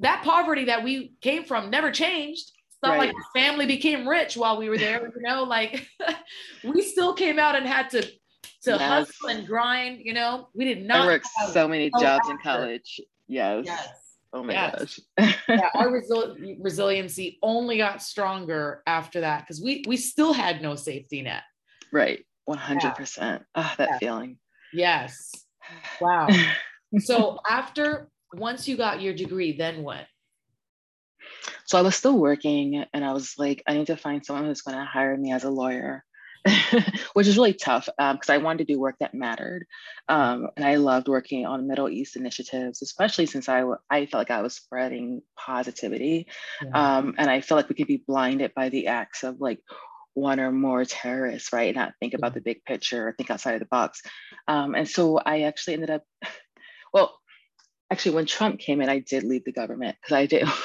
[0.00, 2.50] That poverty that we came from never changed
[2.84, 3.14] not right.
[3.14, 5.88] like family became rich while we were there, you know, like
[6.64, 8.80] we still came out and had to to yes.
[8.80, 10.00] hustle and grind.
[10.02, 11.02] You know, we did not.
[11.02, 13.00] I worked so many jobs in college.
[13.26, 13.64] Yes.
[13.66, 13.88] yes.
[14.32, 15.00] Oh my yes.
[15.18, 15.36] gosh.
[15.48, 20.74] yeah, our resil- resiliency only got stronger after that because we we still had no
[20.74, 21.42] safety net.
[21.92, 22.24] Right.
[22.48, 23.16] 100%.
[23.18, 23.38] Yeah.
[23.54, 23.98] Oh, that yeah.
[23.98, 24.38] feeling.
[24.72, 25.30] Yes.
[25.98, 26.28] Wow.
[26.98, 30.06] so after once you got your degree, then what?
[31.66, 34.62] So I was still working and I was like, I need to find someone who's
[34.62, 36.04] going to hire me as a lawyer.
[37.14, 39.66] which is really tough because um, I wanted to do work that mattered.
[40.10, 44.30] Um, and I loved working on Middle East initiatives, especially since I, I felt like
[44.30, 46.26] I was spreading positivity.
[46.62, 46.98] Yeah.
[46.98, 49.60] Um, and I feel like we could be blinded by the acts of like
[50.14, 51.68] one or more terrorists, right?
[51.68, 54.02] And not think about the big picture or think outside of the box.
[54.46, 56.02] Um, and so I actually ended up,
[56.92, 57.18] well,
[57.90, 60.48] actually, when Trump came in, I did leave the government because I did.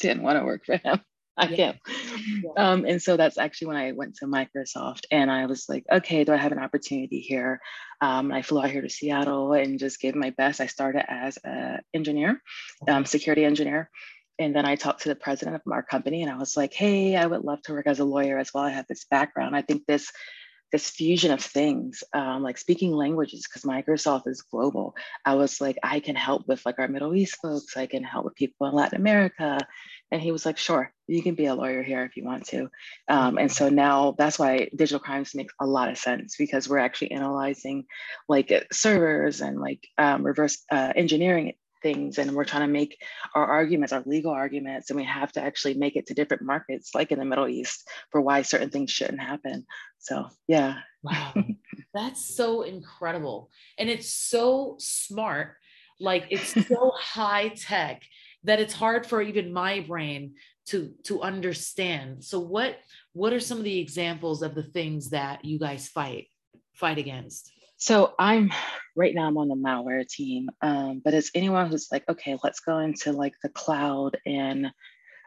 [0.00, 1.00] Didn't want to work for him.
[1.36, 1.78] I can't.
[2.42, 2.50] Yeah.
[2.56, 6.24] Um, and so that's actually when I went to Microsoft and I was like, okay,
[6.24, 7.60] do I have an opportunity here?
[8.02, 10.60] Um, I flew out here to Seattle and just gave my best.
[10.60, 12.42] I started as an engineer,
[12.88, 13.90] um, security engineer.
[14.38, 17.16] And then I talked to the president of our company and I was like, hey,
[17.16, 18.64] I would love to work as a lawyer as well.
[18.64, 19.56] I have this background.
[19.56, 20.10] I think this
[20.72, 24.94] this fusion of things, um, like speaking languages, because Microsoft is global.
[25.24, 27.76] I was like, I can help with like our Middle East folks.
[27.76, 29.58] I can help with people in Latin America.
[30.12, 32.68] And he was like, sure, you can be a lawyer here if you want to.
[33.08, 36.78] Um, and so now that's why digital crimes makes a lot of sense because we're
[36.78, 37.84] actually analyzing
[38.28, 43.02] like servers and like um, reverse uh, engineering things and we're trying to make
[43.34, 46.94] our arguments our legal arguments and we have to actually make it to different markets
[46.94, 49.66] like in the middle east for why certain things shouldn't happen.
[49.98, 50.78] So yeah.
[51.02, 51.34] Wow.
[51.94, 53.50] That's so incredible.
[53.78, 55.56] And it's so smart
[56.00, 58.02] like it's so high tech
[58.44, 60.34] that it's hard for even my brain
[60.66, 62.24] to to understand.
[62.24, 62.78] So what
[63.12, 66.28] what are some of the examples of the things that you guys fight
[66.72, 68.52] fight against so i'm
[68.94, 72.60] right now i'm on the malware team um, but it's anyone who's like okay let's
[72.60, 74.70] go into like the cloud and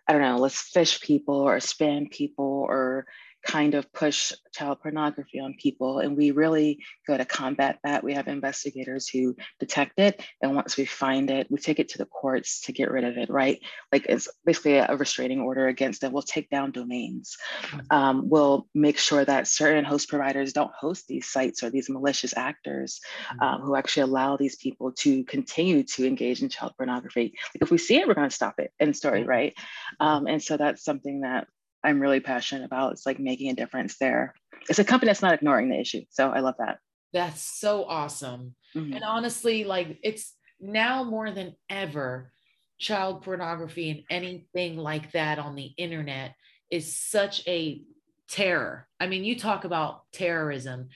[0.08, 3.06] i don't know let's phish people or spam people or
[3.46, 6.00] kind of push child pornography on people.
[6.00, 8.04] And we really go to combat that.
[8.04, 10.22] We have investigators who detect it.
[10.42, 13.18] And once we find it, we take it to the courts to get rid of
[13.18, 13.60] it, right?
[13.92, 16.12] Like it's basically a restraining order against it.
[16.12, 17.38] We'll take down domains.
[17.64, 17.80] Mm-hmm.
[17.90, 22.36] Um, we'll make sure that certain host providers don't host these sites or these malicious
[22.38, 23.42] actors mm-hmm.
[23.42, 27.34] um, who actually allow these people to continue to engage in child pornography.
[27.54, 28.72] Like if we see it, we're going to stop it.
[28.80, 29.54] End story, right?
[30.00, 31.48] Um, and so that's something that
[31.84, 32.93] I'm really passionate about.
[32.93, 34.34] It's like making a difference there.
[34.69, 36.04] It's a company that's not ignoring the issue.
[36.10, 36.80] So I love that.
[37.12, 38.56] That's so awesome.
[38.76, 38.93] Mm-hmm.
[38.93, 42.32] And honestly, like it's now more than ever,
[42.80, 46.36] child pornography and anything like that on the internet
[46.72, 47.82] is such a
[48.30, 48.88] terror.
[49.00, 50.89] I mean, you talk about terrorism.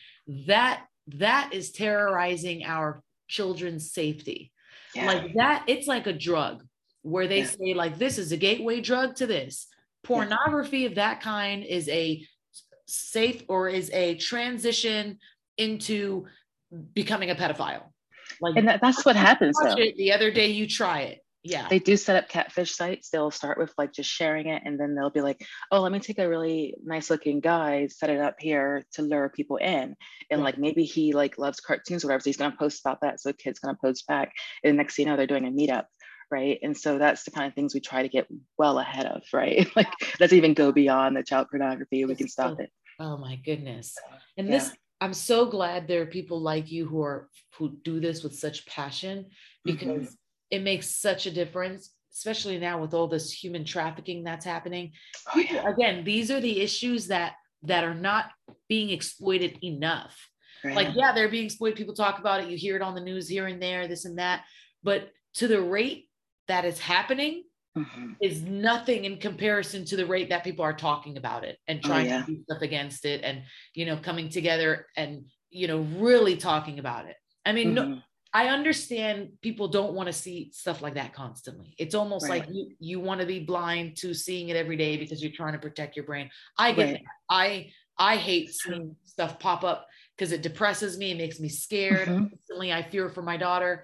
[0.48, 4.52] That that is terrorizing our children's safety.
[4.96, 5.06] Yeah.
[5.06, 6.66] Like that, it's like a drug
[7.04, 7.46] where they yeah.
[7.46, 9.68] say, like, this is a gateway drug to this
[10.08, 12.26] pornography of that kind is a
[12.88, 15.20] safe or is a transition
[15.58, 16.26] into
[16.94, 17.84] becoming a pedophile.
[18.42, 19.58] Like and that, that's what happens.
[19.62, 19.76] Though.
[19.76, 21.20] the other day you try it.
[21.44, 21.68] Yeah.
[21.70, 23.10] They do set up catfish sites.
[23.10, 26.00] They'll start with like just sharing it and then they'll be like, oh, let me
[26.00, 29.96] take a really nice looking guy, set it up here to lure people in.
[30.30, 32.22] And like maybe he like loves cartoons or whatever.
[32.22, 33.22] So he's gonna post about that.
[33.22, 34.34] So the kid's gonna post back.
[34.64, 35.86] And next thing you know, they're doing a meetup
[36.32, 36.60] right?
[36.62, 39.68] And so that's the kind of things we try to get well ahead of right?
[39.76, 39.88] Like
[40.20, 42.72] let's even go beyond the child pornography we can stop it.
[43.00, 43.96] Oh my goodness.
[44.38, 44.58] And yeah.
[44.58, 48.34] this i'm so glad there are people like you who are who do this with
[48.34, 49.28] such passion
[49.64, 50.16] because mm-hmm.
[50.50, 54.92] it makes such a difference especially now with all this human trafficking that's happening.
[55.36, 55.70] Oh, yeah.
[55.70, 58.32] again these are the issues that that are not
[58.68, 60.16] being exploited enough.
[60.64, 60.76] Right.
[60.76, 61.78] like yeah they're being exploited.
[61.78, 62.50] People talk about it.
[62.50, 64.44] You hear it on the news here and there this and that.
[64.84, 66.07] But to the rate
[66.48, 67.44] that is happening
[67.78, 68.14] mm-hmm.
[68.22, 71.88] is nothing in comparison to the rate that people are talking about it and oh,
[71.88, 72.26] trying oh, yeah.
[72.26, 76.80] to do stuff against it and you know coming together and you know really talking
[76.80, 77.92] about it i mean mm-hmm.
[77.92, 78.00] no,
[78.34, 82.42] i understand people don't want to see stuff like that constantly it's almost right.
[82.42, 85.54] like you, you want to be blind to seeing it every day because you're trying
[85.54, 87.04] to protect your brain i get right.
[87.30, 92.08] i i hate seeing stuff pop up because it depresses me it makes me scared
[92.08, 92.26] mm-hmm.
[92.32, 93.84] instantly i fear for my daughter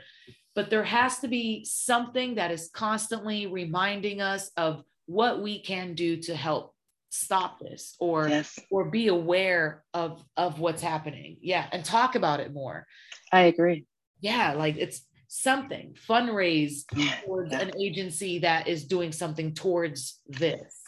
[0.56, 5.96] but there has to be something that is constantly reminding us of what we can
[5.96, 6.74] do to help
[7.10, 8.58] stop this or yes.
[8.72, 12.88] or be aware of of what's happening yeah and talk about it more
[13.32, 13.86] i agree
[14.20, 16.86] yeah like it's something fundraise
[17.24, 17.60] towards yeah.
[17.60, 20.82] an agency that is doing something towards this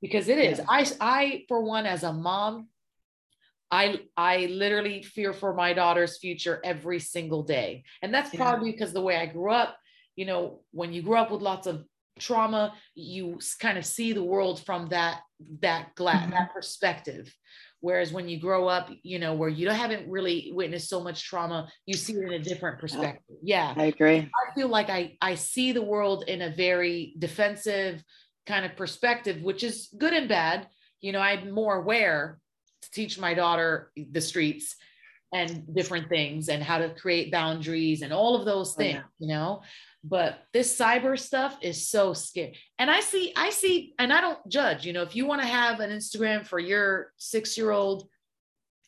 [0.00, 0.64] because it is yeah.
[0.68, 2.68] i i for one as a mom
[3.70, 7.84] I I literally fear for my daughter's future every single day.
[8.02, 8.40] And that's yeah.
[8.40, 9.76] probably because the way I grew up,
[10.16, 11.84] you know, when you grow up with lots of
[12.18, 15.20] trauma, you kind of see the world from that
[15.60, 16.30] that gla- mm-hmm.
[16.30, 17.34] that perspective.
[17.80, 21.22] Whereas when you grow up, you know, where you don't haven't really witnessed so much
[21.22, 23.36] trauma, you see it in a different perspective.
[23.42, 23.74] Yeah.
[23.76, 24.20] I agree.
[24.20, 28.02] I feel like I I see the world in a very defensive
[28.46, 30.66] kind of perspective, which is good and bad.
[31.00, 32.38] You know, I'm more aware
[32.90, 34.76] teach my daughter the streets
[35.32, 39.08] and different things and how to create boundaries and all of those oh, things, oh,
[39.18, 39.26] yeah.
[39.26, 39.62] you know.
[40.04, 42.58] But this cyber stuff is so scary.
[42.78, 45.48] And I see, I see, and I don't judge, you know, if you want to
[45.48, 48.08] have an Instagram for your six year old,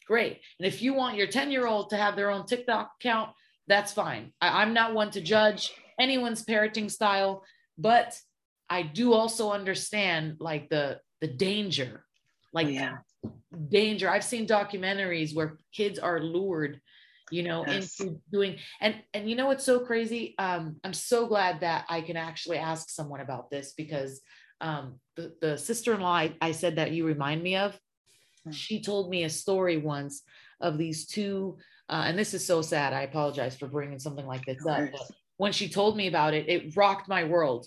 [0.07, 0.41] great.
[0.59, 3.31] And if you want your 10 year old to have their own TikTok account,
[3.67, 4.33] that's fine.
[4.41, 7.43] I, I'm not one to judge anyone's parenting style,
[7.77, 8.19] but
[8.69, 12.99] I do also understand like the the danger, oh, like yeah.
[13.69, 14.09] Danger.
[14.09, 16.81] I've seen documentaries where kids are lured,
[17.31, 18.01] you know, yes.
[18.01, 20.35] into doing and and you know what's so crazy?
[20.39, 24.21] Um, I'm so glad that I can actually ask someone about this because
[24.61, 27.79] um, the the sister-in-law I, I said that you remind me of,
[28.45, 28.51] hmm.
[28.51, 30.23] she told me a story once
[30.61, 32.93] of these two, uh, and this is so sad.
[32.93, 34.91] I apologize for bringing something like this up.
[34.91, 37.67] But when she told me about it, it rocked my world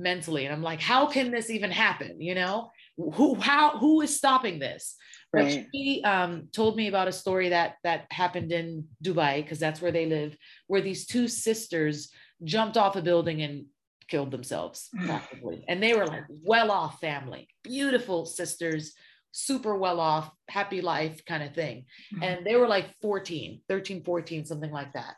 [0.00, 2.70] mentally and i'm like how can this even happen you know
[3.14, 4.96] who how who is stopping this
[5.32, 5.42] right.
[5.42, 9.80] but she um, told me about a story that that happened in dubai because that's
[9.80, 10.36] where they live
[10.66, 12.10] where these two sisters
[12.44, 13.66] jumped off a building and
[14.08, 14.90] killed themselves
[15.68, 18.92] and they were like well off family beautiful sisters
[19.32, 22.22] super well off happy life kind of thing mm-hmm.
[22.24, 25.14] and they were like 14 13 14 something like that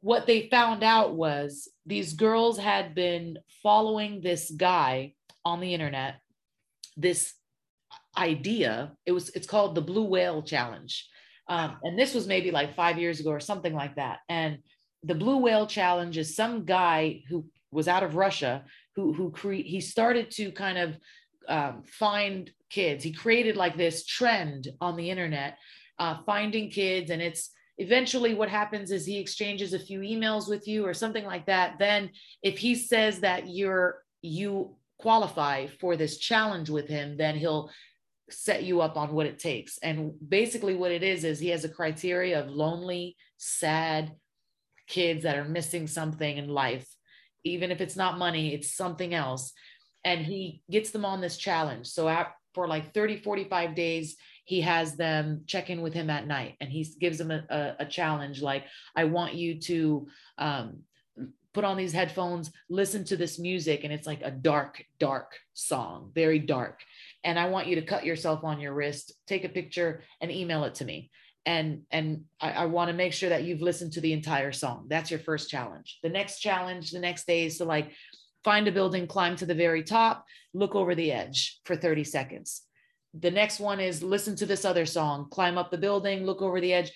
[0.00, 5.12] what they found out was these girls had been following this guy
[5.44, 6.20] on the internet
[6.96, 7.34] this
[8.16, 11.08] idea it was it's called the blue whale challenge.
[11.48, 14.18] Um, and this was maybe like five years ago or something like that.
[14.28, 14.58] And
[15.04, 19.66] the blue whale challenge is some guy who was out of russia who who cre-
[19.74, 20.98] he started to kind of
[21.48, 23.04] um, find kids.
[23.04, 25.58] He created like this trend on the internet
[25.98, 27.10] uh, finding kids.
[27.10, 31.24] And it's eventually what happens is he exchanges a few emails with you or something
[31.24, 31.78] like that.
[31.78, 32.10] Then
[32.42, 37.70] if he says that you're you qualify for this challenge with him then he'll
[38.30, 39.78] set you up on what it takes.
[39.78, 44.12] And basically what it is is he has a criteria of lonely sad
[44.88, 46.86] kids that are missing something in life.
[47.44, 49.52] Even if it's not money it's something else.
[50.04, 51.88] And he gets them on this challenge.
[51.88, 52.08] So
[52.54, 56.70] for like 30 45 days he has them check in with him at night and
[56.70, 58.64] he gives them a, a, a challenge like
[58.96, 60.78] i want you to um,
[61.56, 66.10] put on these headphones listen to this music and it's like a dark dark song
[66.14, 66.82] very dark.
[67.24, 70.64] And i want you to cut yourself on your wrist take a picture and email
[70.64, 71.10] it to me.
[71.46, 74.84] And and I, I want to make sure that you've listened to the entire song.
[74.88, 75.98] That's your first challenge.
[76.02, 77.90] The next challenge the next day is to like
[78.44, 82.62] find a building climb to the very top look over the edge for 30 seconds.
[83.18, 86.60] The next one is listen to this other song, climb up the building, look over
[86.60, 86.92] the edge.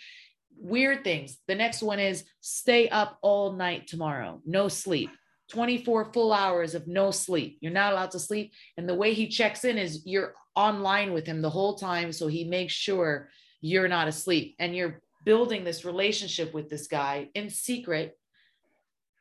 [0.62, 1.38] Weird things.
[1.48, 5.10] The next one is stay up all night tomorrow, no sleep.
[5.50, 7.58] 24 full hours of no sleep.
[7.60, 8.52] You're not allowed to sleep.
[8.76, 12.12] And the way he checks in is you're online with him the whole time.
[12.12, 13.30] So he makes sure
[13.62, 18.16] you're not asleep and you're building this relationship with this guy in secret.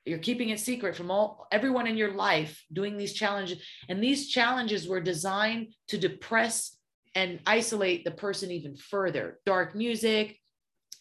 [0.06, 3.64] You're keeping it secret from all everyone in your life doing these challenges.
[3.88, 6.76] And these challenges were designed to depress
[7.16, 9.40] and isolate the person even further.
[9.46, 10.38] Dark music,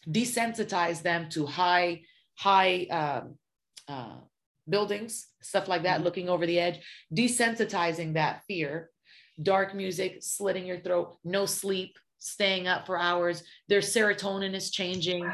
[0.07, 2.01] desensitize them to high,
[2.35, 3.35] high um,
[3.87, 4.17] uh,
[4.67, 6.05] buildings, stuff like that, mm-hmm.
[6.05, 6.79] looking over the edge,
[7.13, 8.89] desensitizing that fear.
[9.41, 13.41] Dark music, slitting your throat, no sleep, staying up for hours.
[13.69, 15.31] Their serotonin is changing.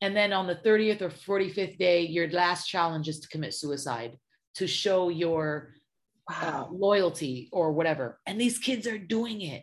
[0.00, 4.18] And then on the 30th or 45th day, your last challenge is to commit suicide
[4.56, 5.70] to show your
[6.28, 6.68] uh, wow.
[6.68, 8.18] uh, loyalty or whatever.
[8.26, 9.62] And these kids are doing it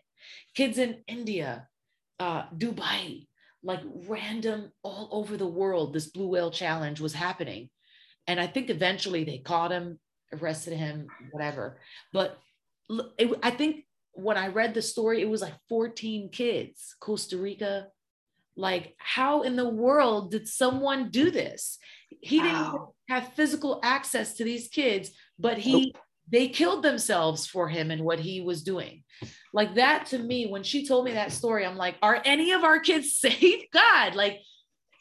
[0.56, 1.68] kids in India,
[2.20, 3.28] uh, Dubai,
[3.64, 5.94] like random all over the world.
[5.94, 7.70] This blue whale challenge was happening.
[8.28, 10.00] And I think eventually they caught him,
[10.34, 11.80] arrested him, whatever.
[12.14, 12.38] But
[13.18, 17.88] it, I think when I read the story, it was like 14 kids, Costa Rica.
[18.56, 21.78] Like, how in the world did someone do this?
[22.10, 22.94] He wow.
[23.08, 26.04] didn't have physical access to these kids, but he nope.
[26.32, 29.04] They killed themselves for him and what he was doing.
[29.54, 32.64] Like that to me, when she told me that story, I'm like, are any of
[32.64, 33.66] our kids safe?
[33.72, 34.40] God, like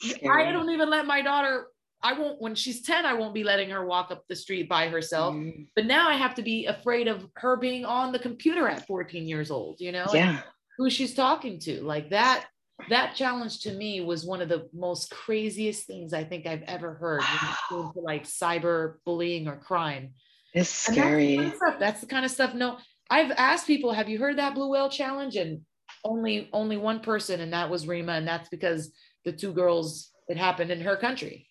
[0.01, 0.47] Scary.
[0.47, 1.67] I don't even let my daughter,
[2.03, 4.89] I won't, when she's 10, I won't be letting her walk up the street by
[4.89, 5.35] herself.
[5.35, 5.69] Mm.
[5.77, 9.29] But now I have to be afraid of her being on the computer at 14
[9.29, 10.07] years old, you know?
[10.13, 10.41] Yeah.
[10.79, 11.83] who she's talking to.
[11.83, 12.47] Like that,
[12.89, 16.95] that challenge to me was one of the most craziest things I think I've ever
[16.95, 17.93] heard wow.
[17.93, 20.15] to like cyber bullying or crime.
[20.55, 21.37] It's scary.
[21.37, 22.55] That's the, that's the kind of stuff.
[22.55, 22.79] No,
[23.09, 25.37] I've asked people, have you heard that blue whale challenge?
[25.37, 25.63] And
[26.05, 28.93] only only one person, and that was Rima, and that's because
[29.25, 31.47] the two girls it happened in her country.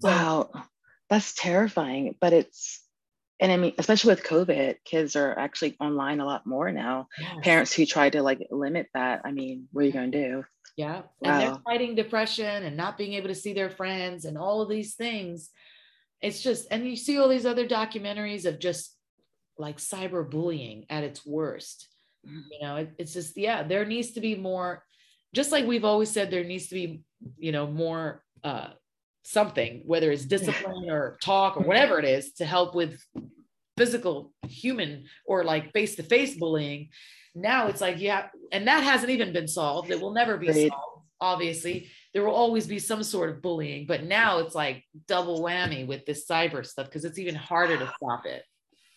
[0.00, 0.50] So, wow,
[1.08, 2.16] that's terrifying.
[2.20, 2.84] But it's
[3.40, 7.08] and I mean, especially with COVID, kids are actually online a lot more now.
[7.18, 7.36] Yes.
[7.42, 10.44] Parents who try to like limit that, I mean, what are you going to do?
[10.76, 11.02] Yeah.
[11.20, 11.30] Wow.
[11.30, 14.68] And they're fighting depression and not being able to see their friends and all of
[14.68, 15.50] these things.
[16.24, 18.96] It's just, and you see all these other documentaries of just
[19.58, 21.86] like cyberbullying at its worst.
[22.26, 22.40] Mm-hmm.
[22.50, 24.82] You know, it, it's just, yeah, there needs to be more,
[25.34, 27.02] just like we've always said, there needs to be,
[27.36, 28.68] you know, more uh,
[29.22, 32.98] something, whether it's discipline or talk or whatever it is to help with
[33.76, 36.88] physical, human, or like face to face bullying.
[37.34, 39.90] Now it's like, yeah, and that hasn't even been solved.
[39.90, 40.70] It will never be right.
[40.70, 41.90] solved, obviously.
[42.14, 46.06] There will always be some sort of bullying, but now it's like double whammy with
[46.06, 48.44] this cyber stuff because it's even harder to stop it.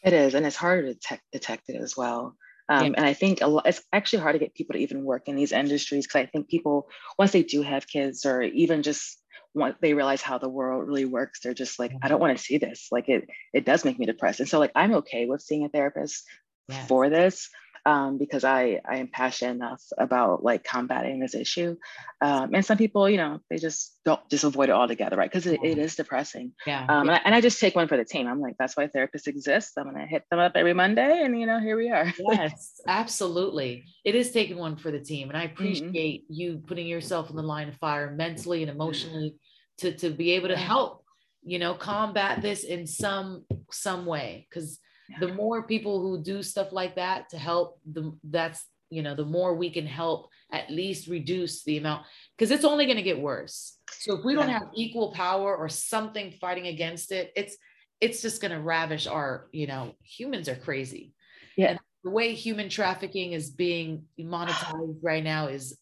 [0.03, 2.35] It is, and it's harder to detect, detect it as well.
[2.69, 2.93] Um, yeah.
[2.97, 5.35] And I think a lot, it's actually hard to get people to even work in
[5.35, 9.21] these industries because I think people, once they do have kids or even just
[9.53, 12.43] once they realize how the world really works, they're just like, I don't want to
[12.43, 12.89] see this.
[12.91, 14.39] Like it, it does make me depressed.
[14.39, 16.23] And so like, I'm okay with seeing a therapist
[16.67, 16.87] yes.
[16.87, 17.49] for this
[17.87, 21.77] um, because I, I am passionate enough about like combating this issue.
[22.19, 25.31] Um, and some people, you know, they just don't just avoid it altogether, right?
[25.31, 26.51] Because it, it is depressing.
[26.65, 26.85] Yeah.
[26.89, 28.27] Um, and I, and, I, just take one for the team.
[28.27, 29.77] I'm like, that's why therapists exist.
[29.77, 32.11] I'm gonna hit them up every Monday, and you know, here we are.
[32.19, 33.85] yes, absolutely.
[34.03, 35.53] It is taking one for the team, and I mm-hmm.
[35.53, 36.33] appreciate mm-hmm.
[36.33, 39.35] you putting yourself in the line of fire mentally and emotionally
[39.77, 41.05] to to be able to help,
[41.41, 44.77] you know, combat this in some some way because
[45.19, 49.25] the more people who do stuff like that to help the that's you know the
[49.25, 52.05] more we can help at least reduce the amount
[52.37, 53.77] because it's only going to get worse.
[53.99, 57.57] So if we don't have equal power or something fighting against it it's
[57.99, 61.13] it's just going to ravish our you know humans are crazy.
[61.57, 61.71] Yeah.
[61.71, 65.77] And the way human trafficking is being monetized right now is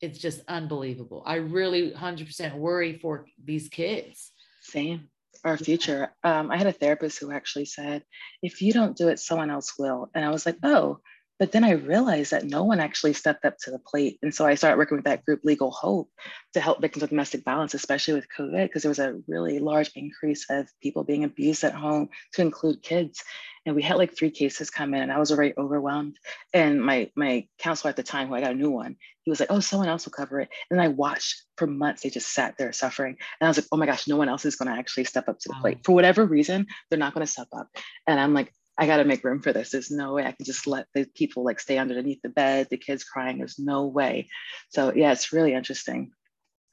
[0.00, 1.22] it's just unbelievable.
[1.26, 4.32] I really 100% worry for these kids.
[4.62, 5.08] Same
[5.44, 6.12] our future.
[6.24, 8.04] Um, I had a therapist who actually said,
[8.42, 10.10] if you don't do it, someone else will.
[10.14, 11.00] And I was like, oh,
[11.38, 14.18] but then I realized that no one actually stepped up to the plate.
[14.22, 16.10] And so I started working with that group, Legal Hope,
[16.54, 19.90] to help victims of domestic violence, especially with COVID, because there was a really large
[19.94, 23.22] increase of people being abused at home, to include kids.
[23.66, 26.16] And we had like three cases come in, and I was already overwhelmed.
[26.54, 29.40] And my my counselor at the time, who I got a new one, he was
[29.40, 32.56] like, "Oh, someone else will cover it." And I watched for months; they just sat
[32.56, 33.16] there suffering.
[33.40, 35.28] And I was like, "Oh my gosh, no one else is going to actually step
[35.28, 36.66] up to the plate for whatever reason.
[36.88, 37.68] They're not going to step up."
[38.06, 39.70] And I'm like, I got to make room for this.
[39.70, 42.76] There's no way I can just let the people like stay underneath the bed, the
[42.76, 43.38] kids crying.
[43.38, 44.28] There's no way.
[44.70, 46.12] So yeah, it's really interesting.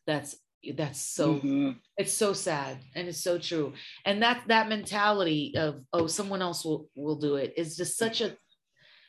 [0.05, 0.35] That's
[0.75, 1.71] that's so mm-hmm.
[1.97, 3.73] it's so sad and it's so true.
[4.05, 8.21] And that that mentality of oh someone else will will do it is just such
[8.21, 8.35] a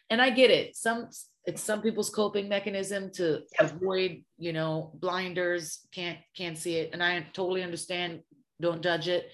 [0.09, 0.75] and I get it.
[0.77, 1.09] Some
[1.45, 6.91] it's some people's coping mechanism to avoid, you know, blinders, can't can't see it.
[6.93, 8.21] And I totally understand,
[8.61, 9.31] don't judge it.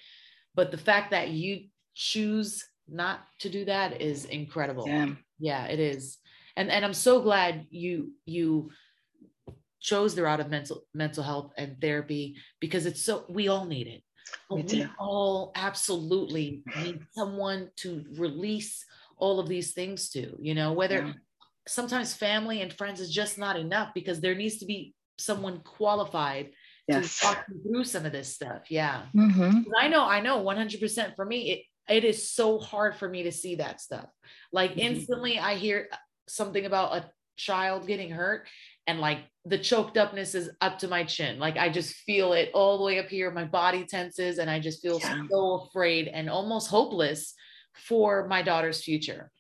[0.54, 4.86] But the fact that you choose not to do that is incredible.
[4.86, 5.14] Yeah.
[5.38, 6.18] yeah, it is.
[6.56, 8.70] And and I'm so glad you you
[9.80, 13.86] chose the route of mental mental health and therapy because it's so we all need
[13.86, 14.02] it.
[14.50, 18.84] We all absolutely need someone to release
[19.16, 21.12] all of these things to, you know, whether yeah.
[21.66, 26.50] sometimes family and friends is just not enough because there needs to be someone qualified
[26.88, 27.18] yes.
[27.18, 28.70] to talk through some of this stuff.
[28.70, 29.02] Yeah.
[29.14, 29.60] Mm-hmm.
[29.78, 33.32] I know, I know 100% for me, it, it is so hard for me to
[33.32, 34.06] see that stuff.
[34.52, 34.80] Like mm-hmm.
[34.80, 35.88] instantly I hear
[36.28, 38.46] something about a child getting hurt
[38.86, 41.38] and like the choked upness is up to my chin.
[41.38, 43.30] Like I just feel it all the way up here.
[43.30, 45.22] My body tenses and I just feel yeah.
[45.30, 47.34] so afraid and almost hopeless
[47.74, 49.30] for my daughter's future.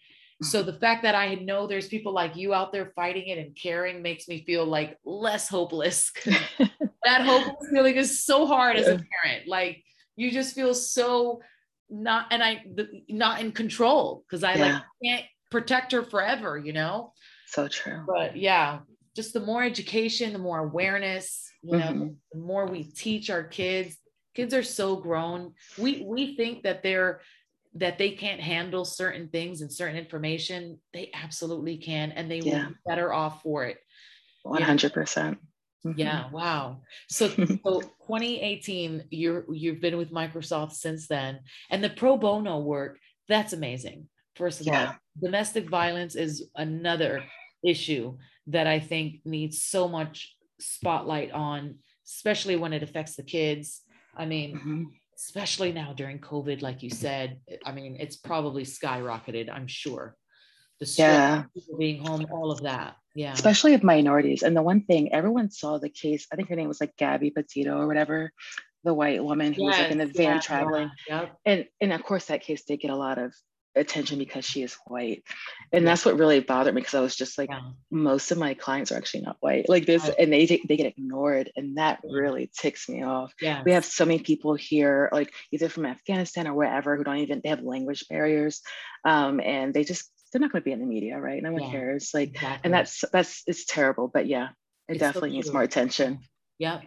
[0.42, 0.66] So mm-hmm.
[0.66, 4.02] the fact that I know there's people like you out there fighting it and caring
[4.02, 6.10] makes me feel like less hopeless.
[7.04, 9.46] that hopeless feeling is so hard as a parent.
[9.46, 9.84] Like
[10.16, 11.40] you just feel so
[11.92, 14.64] not and I the, not in control because I yeah.
[14.64, 17.12] like can't protect her forever, you know.
[17.46, 18.04] So true.
[18.06, 18.80] But yeah,
[19.14, 22.08] just the more education, the more awareness, you know, mm-hmm.
[22.32, 23.96] the more we teach our kids.
[24.34, 25.52] Kids are so grown.
[25.76, 27.20] We we think that they're
[27.74, 30.78] that they can't handle certain things and certain information.
[30.94, 32.62] They absolutely can, and they yeah.
[32.64, 33.76] will be better off for it.
[34.42, 35.38] One hundred percent.
[35.96, 36.28] Yeah.
[36.32, 36.82] Wow.
[37.08, 42.98] So, so 2018, you're you've been with Microsoft since then, and the pro bono work
[43.28, 44.08] that's amazing.
[44.36, 44.86] First of yeah.
[44.86, 47.24] all, domestic violence is another
[47.64, 48.16] issue
[48.48, 51.76] that I think needs so much spotlight on,
[52.06, 53.82] especially when it affects the kids.
[54.16, 54.82] I mean, mm-hmm.
[55.16, 60.16] especially now during COVID, like you said, I mean, it's probably skyrocketed, I'm sure.
[60.80, 61.76] The stress, yeah.
[61.78, 62.96] being home, all of that.
[63.14, 63.32] Yeah.
[63.32, 64.42] Especially of minorities.
[64.42, 67.30] And the one thing everyone saw the case, I think her name was like Gabby
[67.30, 68.32] Petito or whatever,
[68.84, 70.90] the white woman who yes, was like in the van yeah, traveling.
[71.08, 71.36] Yeah, yep.
[71.44, 73.34] And and of course that case did get a lot of
[73.74, 75.22] attention because she is white
[75.72, 77.48] and that's what really bothered me because i was just like
[77.90, 81.50] most of my clients are actually not white like this and they they get ignored
[81.56, 85.70] and that really ticks me off yeah we have so many people here like either
[85.70, 88.60] from afghanistan or wherever who don't even they have language barriers
[89.06, 91.62] um, and they just they're not going to be in the media right no one
[91.62, 91.70] yeah.
[91.70, 92.60] cares like exactly.
[92.64, 94.48] and that's that's it's terrible but yeah
[94.88, 96.20] it it's definitely so needs more attention
[96.62, 96.82] Yep.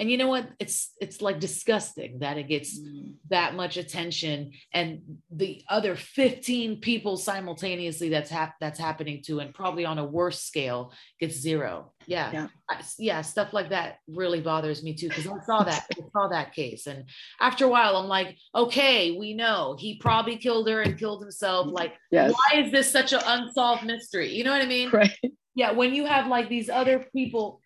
[0.00, 0.48] And you know what?
[0.58, 3.14] It's it's like disgusting that it gets mm.
[3.28, 9.54] that much attention and the other 15 people simultaneously that's hap- that's happening to and
[9.54, 11.92] probably on a worse scale gets zero.
[12.06, 12.32] Yeah.
[12.32, 16.02] Yeah, I, yeah stuff like that really bothers me too because I saw that I
[16.12, 17.04] saw that case and
[17.40, 21.68] after a while I'm like, okay, we know he probably killed her and killed himself.
[21.68, 22.32] Mm, like yes.
[22.32, 24.32] why is this such an unsolved mystery?
[24.34, 24.90] You know what I mean?
[25.00, 25.16] Right.
[25.54, 27.60] Yeah, when you have like these other people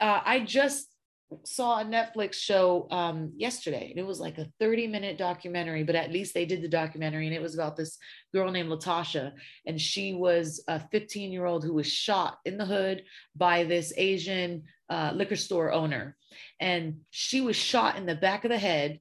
[0.00, 0.89] uh, I just
[1.44, 3.90] saw a Netflix show um, yesterday.
[3.90, 7.26] and It was like a 30 minute documentary, but at least they did the documentary
[7.26, 7.98] and it was about this
[8.34, 9.32] girl named Latasha.
[9.66, 13.04] And she was a 15 year old who was shot in the hood
[13.36, 16.16] by this Asian uh, liquor store owner.
[16.58, 19.00] And she was shot in the back of the head.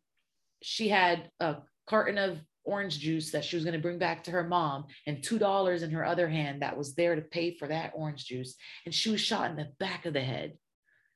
[0.62, 1.58] She had a
[1.88, 5.24] carton of orange juice that she was going to bring back to her mom and
[5.24, 8.56] $2 in her other hand that was there to pay for that orange juice.
[8.86, 10.58] And she was shot in the back of the head.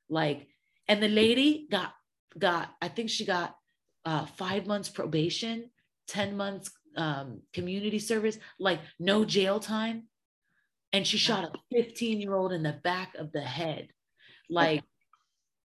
[0.08, 0.48] Like,
[0.88, 1.92] and the lady got
[2.38, 3.56] got i think she got
[4.04, 5.70] uh, five months probation
[6.08, 10.04] 10 months um, community service like no jail time.
[10.92, 13.88] And she shot a 15 year old in the back of the head.
[14.48, 14.84] Like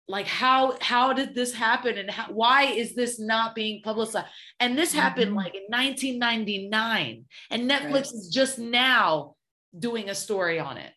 [0.08, 1.98] like how how did this happen?
[1.98, 4.26] And how, why is this not being publicized?
[4.58, 5.36] And this happened mm-hmm.
[5.36, 8.02] like in 1999 and netflix right.
[8.02, 9.36] is just now
[9.78, 10.92] doing a story on it.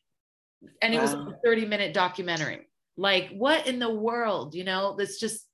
[0.82, 1.00] And wow.
[1.00, 2.68] it was a 30 minute documentary
[2.98, 4.56] like, what in the world?
[4.56, 5.46] You know, that's just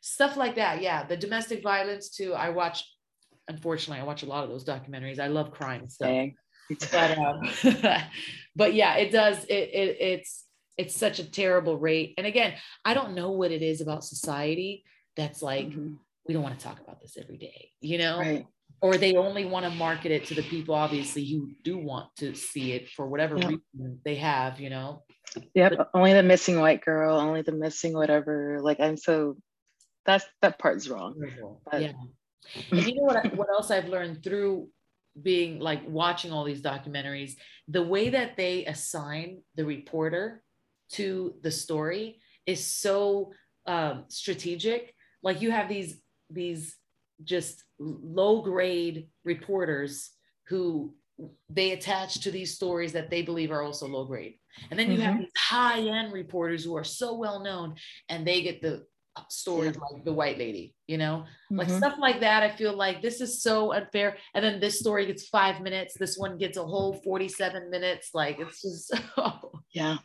[0.00, 0.82] stuff like that.
[0.82, 1.04] Yeah.
[1.04, 2.34] The domestic violence, too.
[2.34, 2.84] I watch,
[3.48, 5.18] unfortunately, I watch a lot of those documentaries.
[5.18, 6.28] I love crime stuff.
[6.90, 7.40] but, um,
[8.56, 9.44] but yeah, it does.
[9.44, 10.44] It, it, it's,
[10.78, 12.14] it's such a terrible rate.
[12.18, 14.84] And again, I don't know what it is about society
[15.16, 15.94] that's like, mm-hmm.
[16.26, 18.18] we don't want to talk about this every day, you know?
[18.18, 18.46] Right
[18.82, 22.34] or they only want to market it to the people obviously who do want to
[22.34, 23.46] see it for whatever yeah.
[23.46, 25.02] reason they have you know
[25.54, 28.60] Yep, but, only the missing white girl, only the missing whatever.
[28.62, 29.36] Like I'm so
[30.04, 31.14] that's that part's wrong.
[31.70, 31.92] But, yeah.
[32.70, 34.68] And you know what what else I've learned through
[35.20, 37.32] being like watching all these documentaries,
[37.68, 40.42] the way that they assign the reporter
[40.92, 43.32] to the story is so
[43.66, 44.94] um, strategic.
[45.22, 46.76] Like you have these these
[47.24, 50.10] just low grade reporters
[50.48, 50.94] who
[51.48, 54.34] they attach to these stories that they believe are also low grade.
[54.70, 55.06] And then you mm-hmm.
[55.06, 57.74] have these high end reporters who are so well known
[58.08, 58.84] and they get the
[59.28, 59.80] stories yeah.
[59.90, 61.58] like the white lady, you know, mm-hmm.
[61.58, 62.42] like stuff like that.
[62.42, 64.16] I feel like this is so unfair.
[64.34, 68.10] And then this story gets five minutes, this one gets a whole 47 minutes.
[68.14, 69.98] Like it's just, oh, yeah,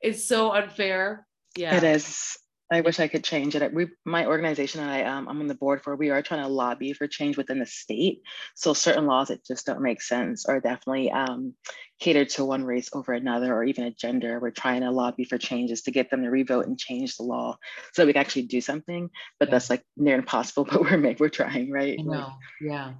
[0.00, 1.26] it's so unfair.
[1.56, 2.38] Yeah, it is.
[2.72, 3.74] I wish I could change it.
[3.74, 5.96] We, my organization, and I, um, I'm on the board for.
[5.96, 8.22] We are trying to lobby for change within the state.
[8.54, 11.54] So certain laws that just don't make sense are definitely um,
[11.98, 14.38] catered to one race over another, or even a gender.
[14.38, 17.58] We're trying to lobby for changes to get them to revote and change the law
[17.92, 19.10] so that we can actually do something.
[19.40, 19.52] But yeah.
[19.52, 20.64] that's like near impossible.
[20.70, 21.98] But we're we're trying, right?
[22.00, 22.92] No, yeah,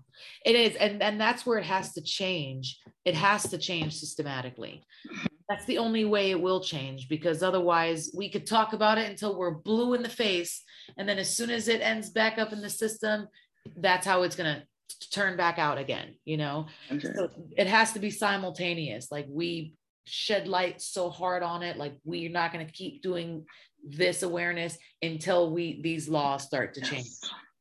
[0.45, 2.79] it is, and and that's where it has to change.
[3.05, 4.83] It has to change systematically
[5.51, 9.37] that's the only way it will change because otherwise we could talk about it until
[9.37, 10.63] we're blue in the face
[10.97, 13.27] and then as soon as it ends back up in the system
[13.77, 17.09] that's how it's going to turn back out again you know okay.
[17.15, 19.75] so it has to be simultaneous like we
[20.07, 23.45] shed light so hard on it like we're not going to keep doing
[23.85, 27.09] this awareness until we these laws start to change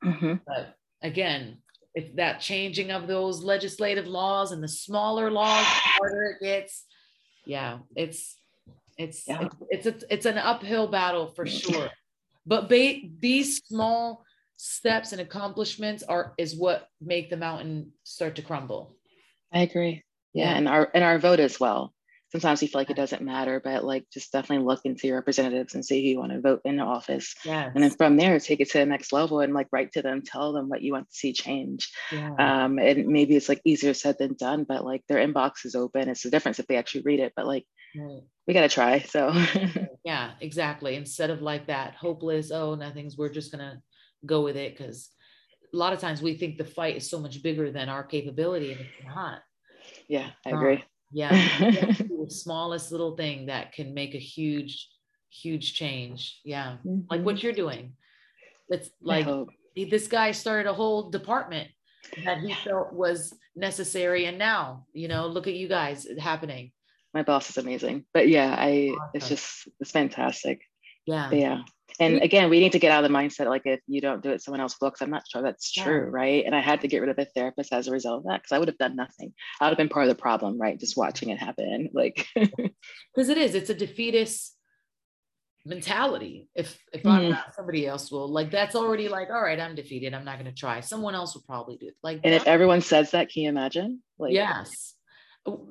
[0.03, 0.33] mm-hmm.
[0.45, 1.57] but again
[1.95, 6.85] if that changing of those legislative laws and the smaller laws the harder it gets
[7.49, 8.37] yeah, it's
[8.95, 9.47] it's yeah.
[9.71, 11.89] it's it's, a, it's an uphill battle for sure.
[12.45, 14.23] But ba- these small
[14.55, 18.95] steps and accomplishments are is what make the mountain start to crumble.
[19.51, 20.03] I agree.
[20.31, 21.91] Yeah, and our and our vote as well.
[22.31, 25.73] Sometimes you feel like it doesn't matter, but like just definitely look into your representatives
[25.75, 27.35] and see who you want to vote in the office.
[27.43, 27.71] Yes.
[27.73, 30.21] And then from there, take it to the next level and like write to them,
[30.21, 31.91] tell them what you want to see change.
[32.11, 32.33] Yeah.
[32.37, 36.09] Um, and maybe it's like easier said than done, but like their inbox is open.
[36.09, 37.65] It's the difference if they actually read it, but like
[37.95, 38.21] Right.
[38.47, 38.99] we got to try.
[38.99, 39.33] So
[40.05, 40.95] Yeah, exactly.
[40.95, 43.81] Instead of like that hopeless, oh, nothing's, we're just gonna
[44.25, 45.09] go with it because
[45.73, 48.71] a lot of times we think the fight is so much bigger than our capability
[48.71, 49.39] and it's not.
[50.07, 50.83] yeah, I Um, agree.
[51.11, 54.87] Yeah, you have to do the smallest little thing that can make a huge,
[55.29, 56.39] huge change.
[56.43, 56.77] Yeah,
[57.09, 57.23] like Mhm.
[57.23, 57.93] what you're doing.
[58.69, 59.25] It's like
[59.75, 61.69] this guy started a whole department
[62.23, 66.71] that he felt was necessary, and now you know, look at you guys happening.
[67.11, 68.05] my boss is amazing.
[68.13, 70.61] But yeah, I it's just it's fantastic.
[71.09, 71.61] Yeah, yeah.
[71.99, 74.29] And again, we need to get out of the mindset like if you don't do
[74.29, 74.89] it, someone else will.
[74.89, 75.83] Because I'm not sure that's Yeah.
[75.83, 76.45] true, right?
[76.45, 78.53] And I had to get rid of a therapist as a result of that because
[78.53, 79.33] I would have done nothing.
[79.59, 80.79] I would have been part of the problem, right?
[80.79, 81.89] Just watching it happen.
[81.93, 83.55] Like, because it is.
[83.55, 84.55] It's a defeatist
[85.65, 86.47] mentality.
[86.55, 87.29] If if I'm Mhm.
[87.31, 88.29] not, somebody else will.
[88.29, 90.13] Like that's already like, all right, I'm defeated.
[90.13, 90.79] I'm not going to try.
[90.79, 91.95] Someone else will probably do it.
[92.03, 94.03] Like and if everyone says that, can you imagine?
[94.19, 94.95] Like, yes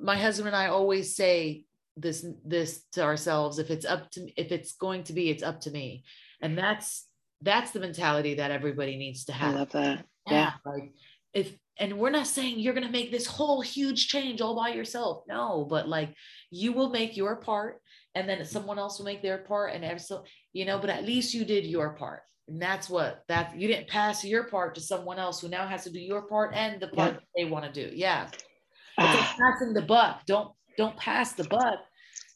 [0.01, 1.65] my husband and i always say
[2.01, 5.61] this this to ourselves if it's up to if it's going to be it's up
[5.61, 6.05] to me
[6.43, 7.07] and that's
[7.43, 9.55] that's the mentality that everybody needs to have.
[9.55, 10.05] I love that.
[10.31, 10.93] yeah like
[11.33, 14.71] if and we're not saying you're going to make this whole huge change all by
[14.71, 16.15] yourself no but like
[16.51, 17.81] you will make your part
[18.15, 21.05] and then someone else will make their part and every so you know but at
[21.05, 24.81] least you did your part and that's what that you didn't pass your part to
[24.81, 27.19] someone else who now has to do your part and the part Yeah.
[27.21, 28.29] that they want to do yeah
[28.99, 29.13] ah.
[29.13, 30.25] it's like passing the buck.
[30.27, 31.81] Don't don't pass the buck.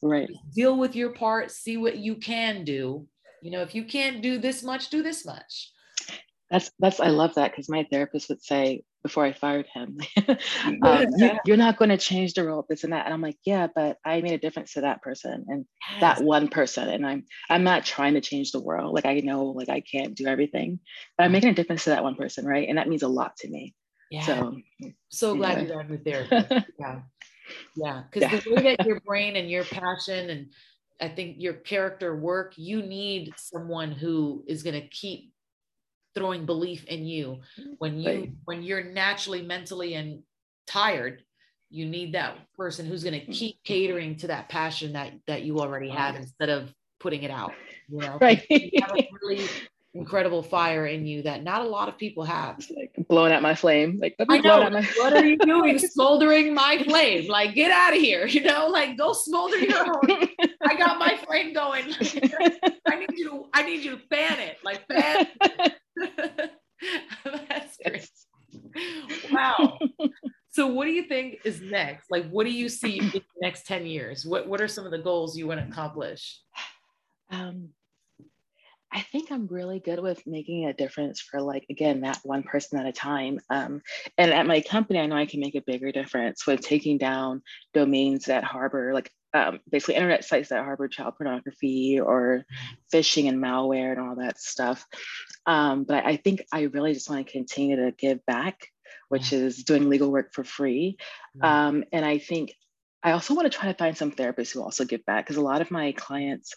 [0.03, 0.29] right.
[0.53, 1.49] Deal with your part.
[1.49, 3.07] See what you can do.
[3.41, 5.71] You know, if you can't do this much, do this much.
[6.51, 9.97] That's that's I love that because my therapist would say before I fired him,
[10.83, 13.05] um, you, you're not going to change the world, this and that.
[13.05, 15.65] And I'm like, yeah, but I made a difference to that person and
[15.99, 16.89] that one person.
[16.89, 18.93] And I'm I'm not trying to change the world.
[18.93, 20.79] Like I know like I can't do everything,
[21.17, 22.67] but I'm making a difference to that one person, right?
[22.67, 23.73] And that means a lot to me.
[24.11, 24.25] Yeah.
[24.25, 24.57] So
[25.09, 26.67] so glad you got me therapist.
[26.77, 26.99] Yeah.
[27.75, 28.03] Yeah.
[28.11, 28.39] Because Yeah.
[28.39, 30.51] the way that your brain and your passion and
[31.01, 35.33] I think your character work, you need someone who is going to keep
[36.15, 37.71] throwing belief in you mm-hmm.
[37.79, 38.31] when you Right.
[38.45, 40.23] when you're naturally mentally and
[40.67, 41.23] tired
[41.69, 43.31] you need that person who's going to mm-hmm.
[43.31, 47.53] keep catering to that passion that that you already have instead of putting it out
[47.89, 48.45] you know right.
[48.49, 49.45] you have a really
[49.95, 53.41] incredible fire in you that not a lot of people have It's like blowing out
[53.41, 53.99] my flame.
[54.01, 54.63] Like let I know.
[54.63, 57.29] out my what are you doing smoldering my flame?
[57.29, 58.25] Like, get out of here.
[58.25, 60.27] You know, like go smolder your own.
[60.65, 61.85] I got my flame going.
[62.87, 64.57] I need you to, I need you to fan it.
[64.63, 65.27] Like fan.
[67.23, 68.09] That's great.
[69.31, 69.77] Wow.
[70.49, 72.09] So what do you think is next?
[72.09, 74.25] Like, what do you see in the next 10 years?
[74.25, 76.39] What what are some of the goals you want to accomplish?
[77.29, 77.69] um,
[78.93, 82.79] I think I'm really good with making a difference for like again that one person
[82.79, 83.39] at a time.
[83.49, 83.81] Um,
[84.17, 87.41] and at my company, I know I can make a bigger difference with taking down
[87.73, 92.45] domains that harbor like um, basically internet sites that harbor child pornography or
[92.93, 94.85] phishing and malware and all that stuff.
[95.45, 98.67] Um, but I think I really just want to continue to give back,
[99.09, 100.97] which is doing legal work for free.
[101.41, 102.53] Um, and I think
[103.03, 105.41] I also want to try to find some therapists who also give back because a
[105.41, 106.53] lot of my clients,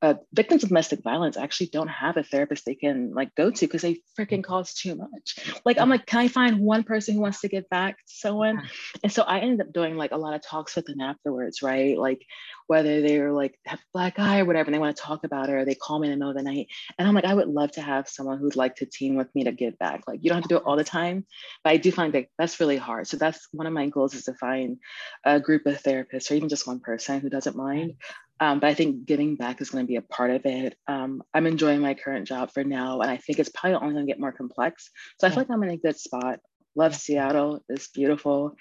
[0.00, 3.66] uh, victims of domestic violence, actually don't have a therapist they can like go to
[3.66, 5.38] because they freaking cost too much.
[5.64, 8.68] Like I'm like, can I find one person who wants to give back to someone?
[9.02, 11.98] And so I ended up doing like a lot of talks with them afterwards, right?
[11.98, 12.24] Like
[12.66, 15.48] whether they're like have a black eye or whatever, and they want to talk about
[15.48, 17.34] it, or they call me in the middle of the night, and I'm like, I
[17.34, 20.02] would love to have someone who'd like to team with me to give back.
[20.06, 21.26] Like you don't have to do it all the time,
[21.64, 23.06] but I do find that that's really hard.
[23.06, 24.78] So that's one of my goals is to find
[25.24, 27.94] a group of therapists or even just one person who doesn't mind.
[28.40, 30.76] Um, but I think giving back is going to be a part of it.
[30.88, 34.06] Um, I'm enjoying my current job for now, and I think it's probably only going
[34.06, 34.90] to get more complex.
[35.20, 36.40] So I feel like I'm in a good spot.
[36.74, 37.62] Love Seattle.
[37.68, 38.56] It's beautiful.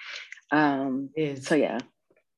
[0.51, 1.09] Um,
[1.41, 1.79] so yeah,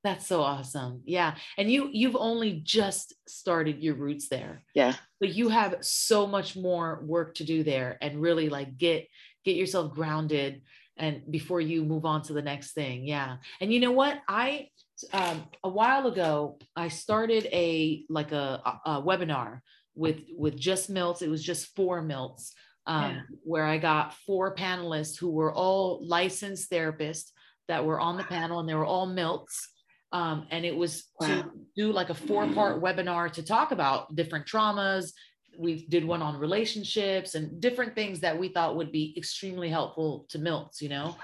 [0.04, 1.02] that's so awesome.
[1.06, 1.36] Yeah.
[1.58, 4.64] And you you've only just started your roots there.
[4.74, 9.08] yeah, but you have so much more work to do there and really like get
[9.46, 10.62] get yourself grounded
[10.98, 14.68] and before you move on to the next thing yeah and you know what i
[15.12, 19.60] um, a while ago i started a like a, a, webinar
[19.96, 22.54] with with just milts it was just four milts
[22.86, 23.22] um, Yeah.
[23.44, 27.32] where i got four panelists who were all licensed therapists
[27.68, 29.68] that were on the panel and they were all milts
[30.14, 31.28] um, and it was Wow.
[31.28, 35.12] to do like a four part webinar to talk about different traumas
[35.58, 40.26] we did one on relationships and different things that we thought would be extremely helpful
[40.30, 41.16] to milts you know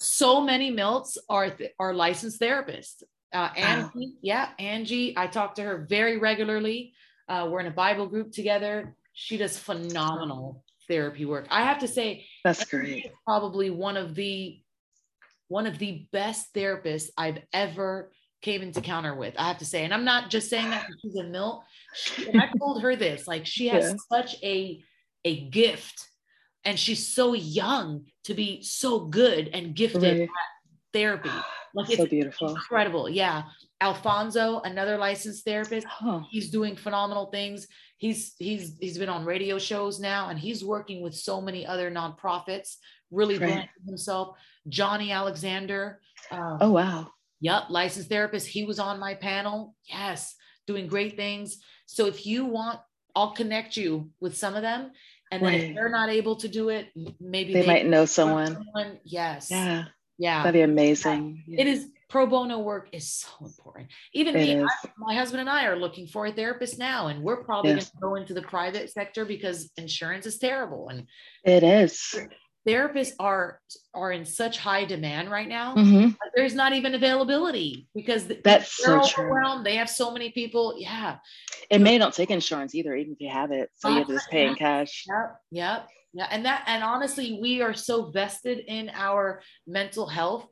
[0.00, 4.12] so many milts are th- are licensed therapists Uh, Angie, wow.
[4.22, 5.14] yeah, Angie.
[5.16, 6.78] I talk to her very regularly.
[7.28, 8.96] Uh, we're in a Bible group together.
[9.12, 11.46] She does phenomenal therapy work.
[11.48, 13.12] I have to say, that's great.
[13.24, 14.60] Probably one of the
[15.50, 19.34] one of the best therapists I've ever came into counter with.
[19.36, 21.64] I have to say, and I'm not just saying that she's a milt.
[21.92, 23.96] She, I told her this, like she has yeah.
[24.16, 24.82] such a
[25.24, 26.08] a gift,
[26.64, 30.22] and she's so young to be so good and gifted right.
[30.22, 30.28] at
[30.92, 31.30] therapy.
[31.72, 33.08] Like so it's beautiful, incredible.
[33.08, 33.44] Yeah,
[33.80, 36.22] Alfonso, another licensed therapist, huh.
[36.28, 37.68] he's doing phenomenal things.
[37.96, 41.88] He's he's he's been on radio shows now, and he's working with so many other
[41.88, 42.74] nonprofits,
[43.12, 43.68] really right.
[43.86, 44.36] himself.
[44.70, 46.00] Johnny Alexander.
[46.30, 47.10] Um, oh wow.
[47.40, 48.46] Yep, licensed therapist.
[48.46, 49.74] He was on my panel.
[49.84, 50.34] Yes,
[50.66, 51.58] doing great things.
[51.86, 52.80] So if you want,
[53.14, 54.92] I'll connect you with some of them.
[55.32, 55.62] And then right.
[55.62, 56.88] if they're not able to do it,
[57.20, 58.54] maybe they, they might know someone.
[58.54, 58.98] someone.
[59.04, 59.50] Yes.
[59.50, 59.84] Yeah.
[60.18, 60.42] Yeah.
[60.42, 61.44] That'd be amazing.
[61.46, 61.60] Yeah.
[61.62, 63.88] It is pro bono work is so important.
[64.12, 67.22] Even it me, I, my husband and I are looking for a therapist now, and
[67.22, 67.90] we're probably yes.
[67.90, 70.88] going to go into the private sector because insurance is terrible.
[70.88, 71.06] And
[71.44, 72.14] it is
[72.70, 73.60] therapists are
[73.94, 75.74] are in such high demand right now.
[75.74, 76.10] Mm-hmm.
[76.36, 79.64] there's not even availability because that's so overwhelmed true.
[79.64, 80.76] they have so many people.
[80.78, 81.16] Yeah.
[81.70, 83.70] It may not take insurance either even if you have it.
[83.74, 85.04] So you have to just pay in cash.
[85.08, 86.28] Yep yep yeah.
[86.30, 90.46] And that and honestly we are so vested in our mental health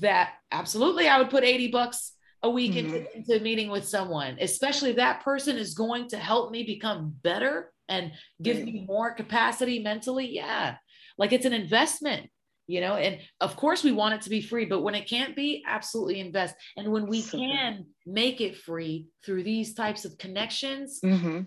[0.00, 2.12] that absolutely i would put 80 bucks
[2.42, 2.94] a week mm-hmm.
[2.94, 7.72] into, into meeting with someone especially that person is going to help me become better
[7.88, 8.12] and
[8.42, 10.28] give me more capacity mentally.
[10.28, 10.76] Yeah
[11.18, 12.30] like it's an investment
[12.68, 15.34] you know and of course we want it to be free but when it can't
[15.34, 16.54] be absolutely invest.
[16.76, 21.40] And when we can make it free through these types of connections mm-hmm.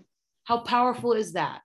[0.44, 1.62] how powerful is that?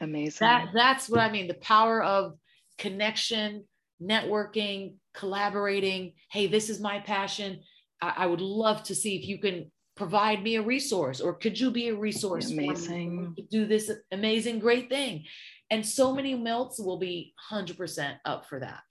[0.00, 0.46] Amazing.
[0.46, 2.34] That that's what i mean the power of
[2.76, 3.64] connection
[4.02, 6.12] networking collaborating.
[6.30, 7.60] Hey this is my passion.
[8.02, 11.58] I, I would love to see if you can provide me a resource or could
[11.58, 13.34] you be a resource amazing.
[13.50, 15.24] Do this amazing great thing
[15.70, 18.82] and so many milts will be 100% up for that.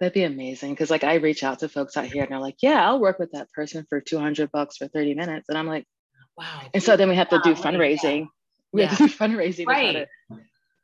[0.00, 0.74] That'd be amazing.
[0.74, 3.18] Cause like I reach out to folks out here and they're like, yeah, I'll work
[3.18, 5.48] with that person for 200 bucks for 30 minutes.
[5.48, 5.86] And I'm like,
[6.36, 6.62] wow.
[6.74, 8.20] And so then we have to do fundraising.
[8.20, 8.26] Yeah.
[8.72, 9.66] We have to do fundraising.
[9.66, 10.08] Right.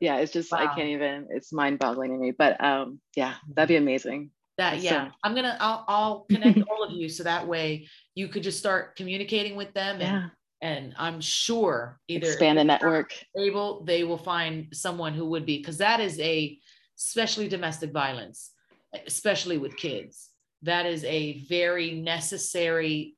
[0.01, 0.19] Yeah.
[0.19, 0.59] It's just, wow.
[0.59, 4.31] I can't even, it's mind boggling to me, but um, yeah, that'd be amazing.
[4.59, 5.13] That, yeah, so.
[5.23, 7.09] I'm going to, I'll, I'll connect all of you.
[7.09, 10.29] So that way you could just start communicating with them and, yeah
[10.61, 13.13] and i'm sure either expand the network.
[13.37, 16.59] able they will find someone who would be because that is a
[16.99, 18.53] especially domestic violence
[19.07, 20.31] especially with kids
[20.63, 23.17] that is a very necessary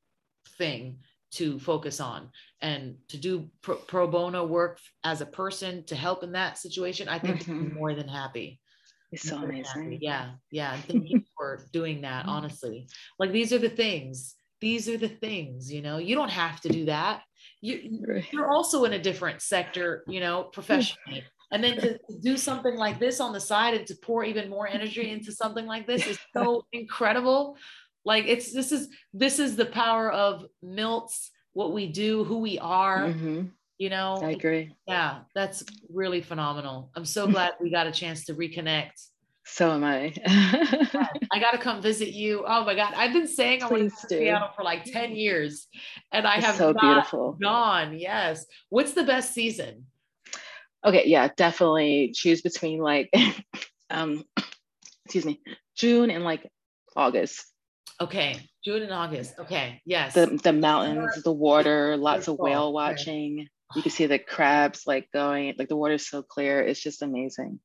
[0.59, 0.99] thing
[1.33, 2.31] to focus on.
[2.61, 7.09] And to do pro, pro bono work as a person to help in that situation
[7.09, 7.75] i think mm-hmm.
[7.75, 8.61] more than happy.
[9.13, 9.99] It's so amazing.
[10.01, 10.77] yeah yeah.
[10.77, 12.89] Thank you for doing that honestly.
[13.19, 16.69] Like these are the things these are the things you know you don't have to
[16.69, 17.23] do that.
[17.63, 21.25] You, you're also in a different sector you know professionally.
[21.53, 24.69] And then to do something like this on the side and to pour even more
[24.69, 27.57] energy into something like this is so incredible.
[28.05, 32.59] Like it's this is this is the power of milts what we do who we
[32.61, 33.47] are mm-hmm.
[33.79, 34.21] you know?
[34.23, 34.75] I agree.
[34.87, 36.91] Yeah that's really phenomenal.
[36.95, 39.10] I'm so glad we got a chance to reconnect
[39.51, 40.15] so am I.
[41.33, 42.45] I got to come visit you.
[42.47, 42.95] Oh my God.
[42.97, 45.67] I've been saying I want to Seattle for like 10 years
[46.13, 47.37] and I it's have so beautiful.
[47.43, 47.99] gone.
[47.99, 48.47] Yes.
[48.69, 49.87] What's the best season?
[50.85, 51.03] Okay.
[51.07, 53.11] Yeah, definitely choose between like,
[53.91, 54.25] um,
[55.05, 55.41] excuse me,
[55.77, 56.49] June and like
[56.97, 57.45] August.
[58.01, 58.41] Okay.
[58.65, 59.35] June and August.
[59.39, 59.83] Okay.
[59.85, 60.15] Yes.
[60.15, 63.49] The, the mountains, the water, lots of whale watching.
[63.75, 66.61] You can see the crabs like going, like the water's so clear.
[66.61, 67.61] It's just amazing.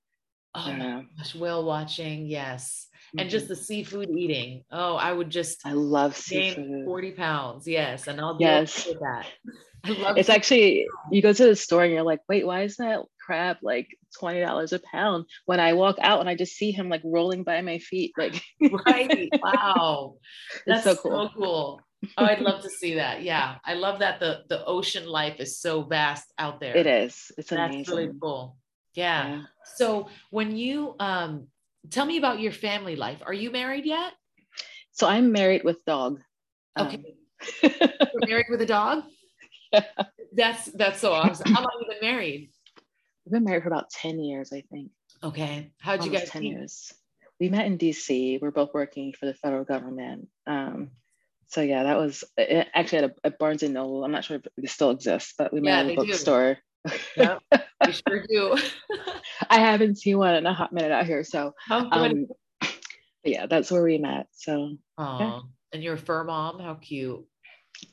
[0.55, 2.87] Oh gosh, whale watching, yes.
[3.15, 3.19] Mm-hmm.
[3.19, 3.53] And just mm-hmm.
[3.53, 4.63] the seafood eating.
[4.71, 6.85] Oh, I would just I love seafood.
[6.85, 7.67] 40 pounds.
[7.67, 8.07] Yes.
[8.07, 8.87] And I'll yes.
[8.87, 9.25] with that.
[9.85, 12.77] I love it's actually you go to the store and you're like, wait, why is
[12.77, 13.87] that crab like
[14.17, 15.25] twenty dollars a pound?
[15.45, 18.41] When I walk out and I just see him like rolling by my feet, like
[18.85, 19.29] right.
[19.41, 20.15] Wow.
[20.65, 21.27] That's so cool.
[21.27, 21.81] So cool.
[22.17, 23.21] Oh, I'd love to see that.
[23.21, 23.57] Yeah.
[23.63, 26.75] I love that the the ocean life is so vast out there.
[26.75, 27.31] It is.
[27.37, 27.77] It's amazing.
[27.77, 28.57] That's really cool.
[28.95, 29.27] Yeah.
[29.27, 29.41] yeah.
[29.75, 31.47] So when you um
[31.89, 33.21] tell me about your family life.
[33.25, 34.13] Are you married yet?
[34.91, 36.21] So I'm married with dog.
[36.79, 36.95] Okay.
[37.63, 37.71] Um.
[37.71, 39.03] You're married with a dog?
[39.73, 39.81] Yeah.
[40.31, 41.51] That's that's so awesome.
[41.51, 42.49] How long have you been married?
[43.25, 44.91] We've been married for about 10 years, I think.
[45.21, 45.71] Okay.
[45.79, 46.51] How'd Almost you guys 10 meet?
[46.51, 46.93] years?
[47.41, 48.39] We met in DC.
[48.41, 50.29] We're both working for the federal government.
[50.47, 50.91] Um,
[51.47, 54.05] so yeah, that was actually at, a, at Barnes and Noble.
[54.05, 56.57] I'm not sure if it still exists, but we met yeah, at a bookstore.
[57.17, 57.41] Yep,
[57.85, 58.57] we sure do.
[59.49, 61.23] I haven't seen one in a hot minute out here.
[61.23, 62.27] So, um,
[63.23, 64.27] yeah, that's where we met.
[64.31, 65.39] So, oh, yeah.
[65.73, 66.59] and you're a fur mom.
[66.59, 67.25] How cute.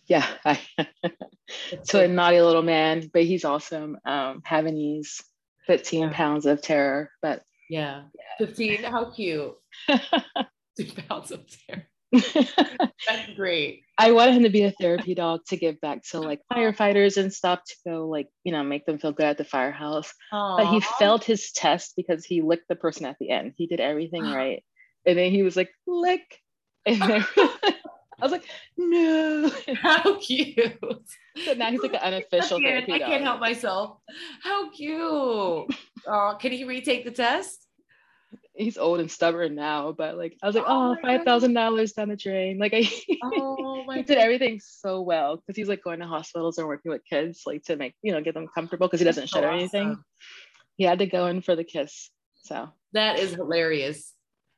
[0.06, 0.26] Yeah.
[0.44, 0.60] I,
[1.82, 3.98] so a naughty little man, but he's awesome.
[4.04, 5.22] Um, Havanese,
[5.66, 6.12] 15 yeah.
[6.12, 8.02] pounds of terror, but yeah.
[8.38, 9.54] 15, how cute.
[10.76, 11.86] Two pounds of terror.
[12.12, 13.82] That's great.
[13.98, 17.32] I wanted him to be a therapy dog to give back to like firefighters and
[17.32, 20.12] stuff to go like, you know, make them feel good at the firehouse.
[20.32, 20.56] Aww.
[20.58, 23.52] But he failed his test because he licked the person at the end.
[23.56, 24.62] He did everything right.
[25.06, 26.40] And then he was like, lick.
[26.86, 28.44] And then I was like,
[28.76, 29.50] no.
[29.74, 30.78] How cute.
[31.44, 33.98] So now he's like an unofficial I therapy I can't help myself.
[34.42, 35.00] How cute.
[35.00, 37.66] Oh, can he retake the test?
[38.62, 41.92] He's old and stubborn now, but like I was like, oh, oh five thousand dollars
[41.92, 42.58] down the drain.
[42.58, 42.88] Like I
[43.22, 47.04] oh he did everything so well because he's like going to hospitals and working with
[47.04, 49.96] kids like to make you know get them comfortable because he doesn't shit or anything.
[50.76, 52.10] He had to go in for the kiss.
[52.42, 54.12] So that is hilarious.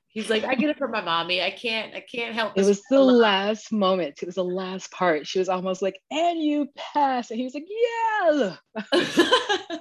[0.08, 1.42] He's like, I get it from my mommy.
[1.42, 2.52] I can't, I can't help.
[2.54, 4.20] It was the last moment.
[4.22, 5.26] It was the last part.
[5.26, 7.32] She was almost like, and you pass.
[7.32, 8.56] And he was like, yeah.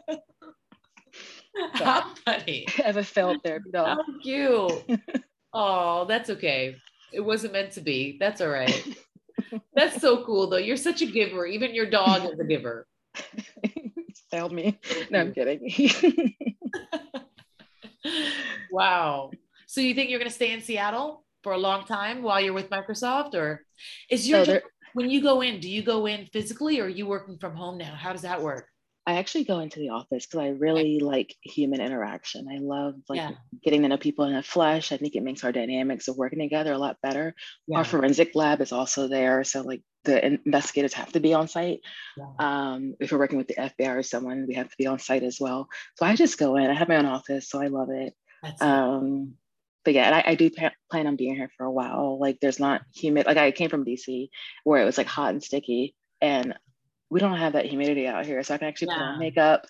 [1.74, 2.66] How funny.
[2.84, 3.98] As a failed therapy dog.
[3.98, 5.02] How cute.
[5.54, 6.76] oh, that's okay.
[7.12, 8.18] It wasn't meant to be.
[8.20, 8.98] That's all right.
[9.76, 10.58] that's so cool though.
[10.58, 11.46] You're such a giver.
[11.46, 12.88] Even your dog is a giver.
[14.32, 14.80] failed me.
[15.12, 16.36] No, I'm kidding.
[18.72, 19.30] wow.
[19.68, 22.54] So you think you're going to stay in Seattle for a long time while you're
[22.54, 23.66] with Microsoft or
[24.10, 24.60] is your so
[24.94, 27.78] when you go in, do you go in physically or are you working from home
[27.78, 27.94] now?
[27.96, 28.68] How does that work?
[29.06, 32.48] I actually go into the office because I really like human interaction.
[32.50, 33.32] I love like yeah.
[33.62, 34.92] getting to know people in the flesh.
[34.92, 37.36] I think it makes our dynamics of working together a lot better.
[37.68, 37.80] Yeah.
[37.80, 41.82] Our forensic lab is also there, so like the investigators have to be on site.
[42.18, 42.26] Yeah.
[42.40, 45.24] Um, if we're working with the FBI or someone, we have to be on site
[45.24, 45.68] as well.
[45.96, 46.70] So I just go in.
[46.70, 48.14] I have my own office, so I love it.
[48.62, 49.36] Um,
[49.86, 50.50] but yeah, I, I, do
[50.92, 52.20] plan on being here for a while.
[52.20, 53.26] Like, there's not humid.
[53.26, 54.30] Like, I came from DC
[54.64, 56.54] where it was like hot and sticky, and
[57.14, 58.42] we don't have that humidity out here.
[58.42, 58.98] So I can actually yeah.
[58.98, 59.68] put on makeup.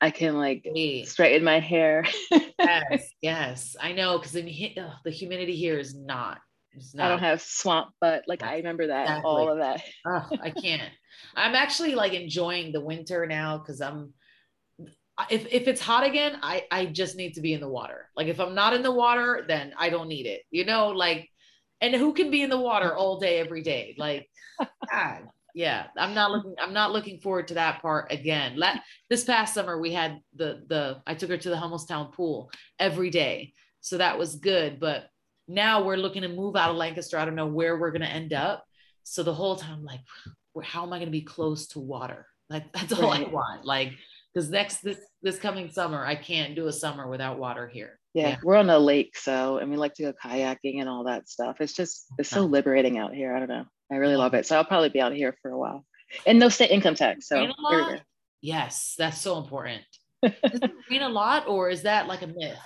[0.00, 0.66] I can like
[1.04, 2.06] straighten my hair.
[2.58, 4.74] yes, yes, I know because the,
[5.04, 6.38] the humidity here is not,
[6.94, 7.06] not.
[7.06, 9.30] I don't have swamp, but like I remember that exactly.
[9.30, 9.82] all of that.
[10.06, 10.90] oh, I can't.
[11.34, 14.14] I'm actually like enjoying the winter now because I'm.
[15.30, 18.08] If if it's hot again, I I just need to be in the water.
[18.16, 20.42] Like if I'm not in the water, then I don't need it.
[20.50, 21.28] You know, like,
[21.80, 23.94] and who can be in the water all day every day?
[23.98, 24.28] Like,
[24.90, 28.56] God, yeah i'm not looking i'm not looking forward to that part again.
[28.56, 32.50] Let, this past summer we had the the i took her to the Hummelstown pool
[32.78, 33.54] every day.
[33.80, 35.08] So that was good but
[35.48, 37.18] now we're looking to move out of lancaster.
[37.18, 38.64] I don't know where we're going to end up.
[39.04, 40.00] So the whole time I'm like
[40.62, 42.26] how am i going to be close to water?
[42.50, 43.26] Like that's all right.
[43.26, 43.64] i want.
[43.64, 43.92] Like
[44.34, 47.98] because next this this coming summer i can't do a summer without water here.
[48.12, 51.04] Yeah, yeah, we're on a lake so and we like to go kayaking and all
[51.04, 51.62] that stuff.
[51.62, 53.34] It's just it's so liberating out here.
[53.34, 54.46] I don't know I really love it.
[54.46, 55.84] So I'll probably be out here for a while.
[56.26, 57.28] And no state income tax.
[57.28, 57.52] So
[58.40, 59.82] yes, that's so important.
[60.22, 62.58] Does it rain a lot or is that like a myth?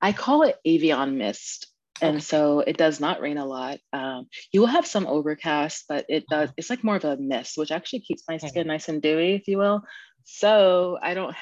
[0.00, 1.68] I call it avian mist.
[2.00, 2.24] And okay.
[2.24, 3.78] so it does not rain a lot.
[3.92, 6.54] Um, you will have some overcast, but it does, uh-huh.
[6.56, 9.46] it's like more of a mist, which actually keeps my skin nice and dewy, if
[9.46, 9.82] you will.
[10.24, 11.36] So I don't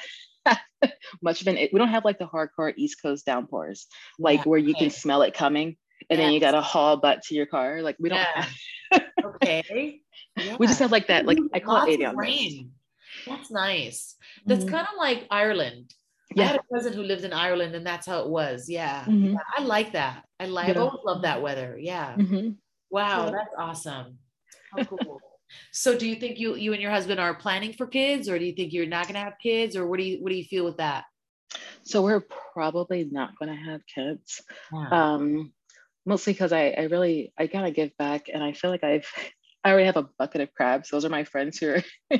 [1.21, 3.87] much of an, we don't have like the hardcore East Coast downpours,
[4.19, 4.81] like yeah, where you okay.
[4.81, 5.77] can smell it coming
[6.09, 6.25] and yes.
[6.25, 7.81] then you got to haul butt to your car.
[7.81, 8.19] Like we don't.
[8.19, 8.45] Yeah.
[8.91, 9.03] Have...
[9.25, 10.01] okay.
[10.37, 10.55] Yeah.
[10.59, 11.25] We just have like that.
[11.25, 12.71] Like I call Lots it rain.
[13.27, 14.15] That's nice.
[14.45, 14.73] That's mm-hmm.
[14.73, 15.93] kind of like Ireland.
[16.33, 16.43] Yeah.
[16.43, 18.69] I had a cousin who lived in Ireland, and that's how it was.
[18.69, 19.33] Yeah, mm-hmm.
[19.33, 20.23] yeah I like that.
[20.39, 20.67] I like.
[20.67, 20.71] Yeah.
[20.71, 21.77] I've always loved that weather.
[21.79, 22.15] Yeah.
[22.15, 22.51] Mm-hmm.
[22.89, 24.17] Wow, that's awesome.
[24.75, 25.19] How cool.
[25.71, 28.45] so, do you think you you and your husband are planning for kids, or do
[28.45, 30.45] you think you're not going to have kids, or what do you what do you
[30.45, 31.03] feel with that?
[31.83, 32.23] So we're
[32.53, 34.41] probably not going to have kids.
[34.71, 34.87] Yeah.
[34.89, 35.53] Um,
[36.05, 39.07] mostly because I, I really I gotta give back and I feel like I've
[39.63, 40.89] I already have a bucket of crabs.
[40.89, 41.83] Those are my friends who are,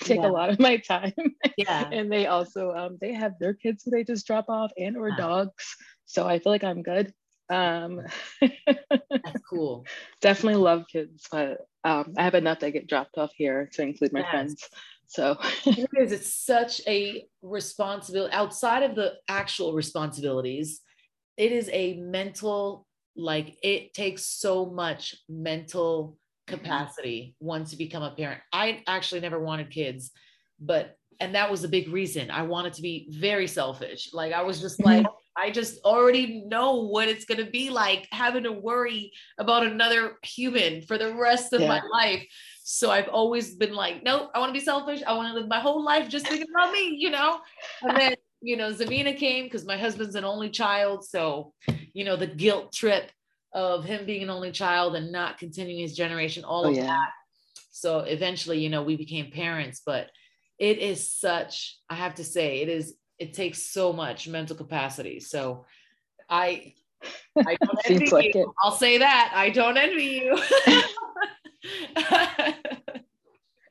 [0.00, 0.26] take yeah.
[0.26, 1.12] a lot of my time.
[1.56, 1.88] Yeah.
[1.92, 5.12] and they also um, they have their kids who they just drop off and or
[5.12, 5.76] dogs.
[6.06, 7.12] So I feel like I'm good.
[7.48, 8.00] Um,
[8.40, 9.86] That's cool.
[10.20, 14.12] definitely love kids, but um, I have enough that get dropped off here to include
[14.12, 14.30] my yes.
[14.30, 14.68] friends.
[15.06, 16.12] So it is.
[16.12, 20.80] It's such a responsibility outside of the actual responsibilities.
[21.36, 22.86] It is a mental
[23.16, 26.16] like it takes so much mental
[26.48, 26.58] mm-hmm.
[26.58, 28.40] capacity once you become a parent.
[28.52, 30.10] I actually never wanted kids,
[30.60, 32.30] but and that was a big reason.
[32.30, 34.10] I wanted to be very selfish.
[34.12, 35.04] Like I was just mm-hmm.
[35.04, 35.06] like
[35.36, 40.18] I just already know what it's going to be like having to worry about another
[40.22, 41.68] human for the rest of yeah.
[41.68, 42.26] my life.
[42.64, 45.02] So I've always been like, nope, I want to be selfish.
[45.06, 47.40] I want to live my whole life just thinking about me, you know?
[47.82, 51.06] And then you know, Zamina came because my husband's an only child.
[51.08, 51.54] So,
[51.92, 53.10] you know, the guilt trip
[53.52, 56.86] of him being an only child and not continuing his generation, all oh, of yeah.
[56.86, 57.10] that.
[57.70, 60.10] So eventually, you know, we became parents, but
[60.58, 65.20] it is such, I have to say, it is, it takes so much mental capacity.
[65.20, 65.66] So
[66.28, 66.74] I,
[67.36, 68.42] I don't envy like you.
[68.42, 68.48] It.
[68.62, 69.32] I'll say that.
[69.34, 70.38] I don't envy you.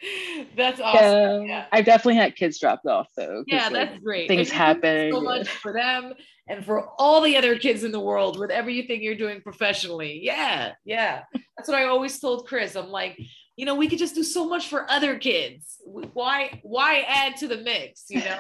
[0.56, 1.44] that's awesome.
[1.44, 1.66] Yeah, yeah.
[1.72, 3.44] I've definitely had kids dropped off though.
[3.48, 4.28] Yeah, that's like, great.
[4.28, 5.12] Things happen.
[5.12, 6.14] So much for them
[6.48, 10.20] and for all the other kids in the world with everything you're doing professionally.
[10.24, 11.24] Yeah, yeah.
[11.58, 12.76] That's what I always told Chris.
[12.76, 13.20] I'm like,
[13.56, 15.78] you know, we could just do so much for other kids.
[15.86, 18.06] Why, why add to the mix?
[18.10, 18.40] You know.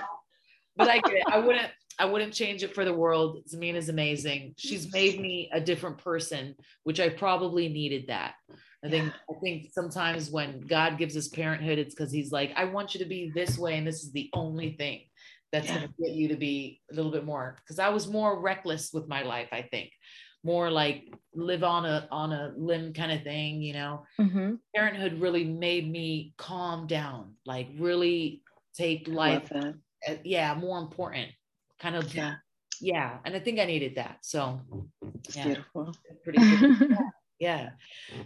[0.75, 1.23] But I get it.
[1.27, 1.71] I wouldn't.
[1.99, 3.43] I wouldn't change it for the world.
[3.47, 4.55] Zamina's amazing.
[4.57, 8.33] She's made me a different person, which I probably needed that.
[8.83, 12.65] I think I think sometimes when God gives us parenthood, it's because He's like, I
[12.65, 15.01] want you to be this way, and this is the only thing
[15.51, 15.79] that's yeah.
[15.79, 17.57] going to get you to be a little bit more.
[17.57, 19.91] Because I was more reckless with my life, I think,
[20.43, 24.03] more like live on a on a limb kind of thing, you know.
[24.19, 24.55] Mm-hmm.
[24.75, 28.41] Parenthood really made me calm down, like really
[28.75, 29.51] take life,
[30.23, 31.29] yeah, more important,
[31.79, 32.35] kind of yeah,
[32.79, 33.17] yeah.
[33.25, 34.17] And I think I needed that.
[34.21, 34.61] So,
[35.35, 36.97] yeah, beautiful, pretty good.
[37.41, 37.69] yeah.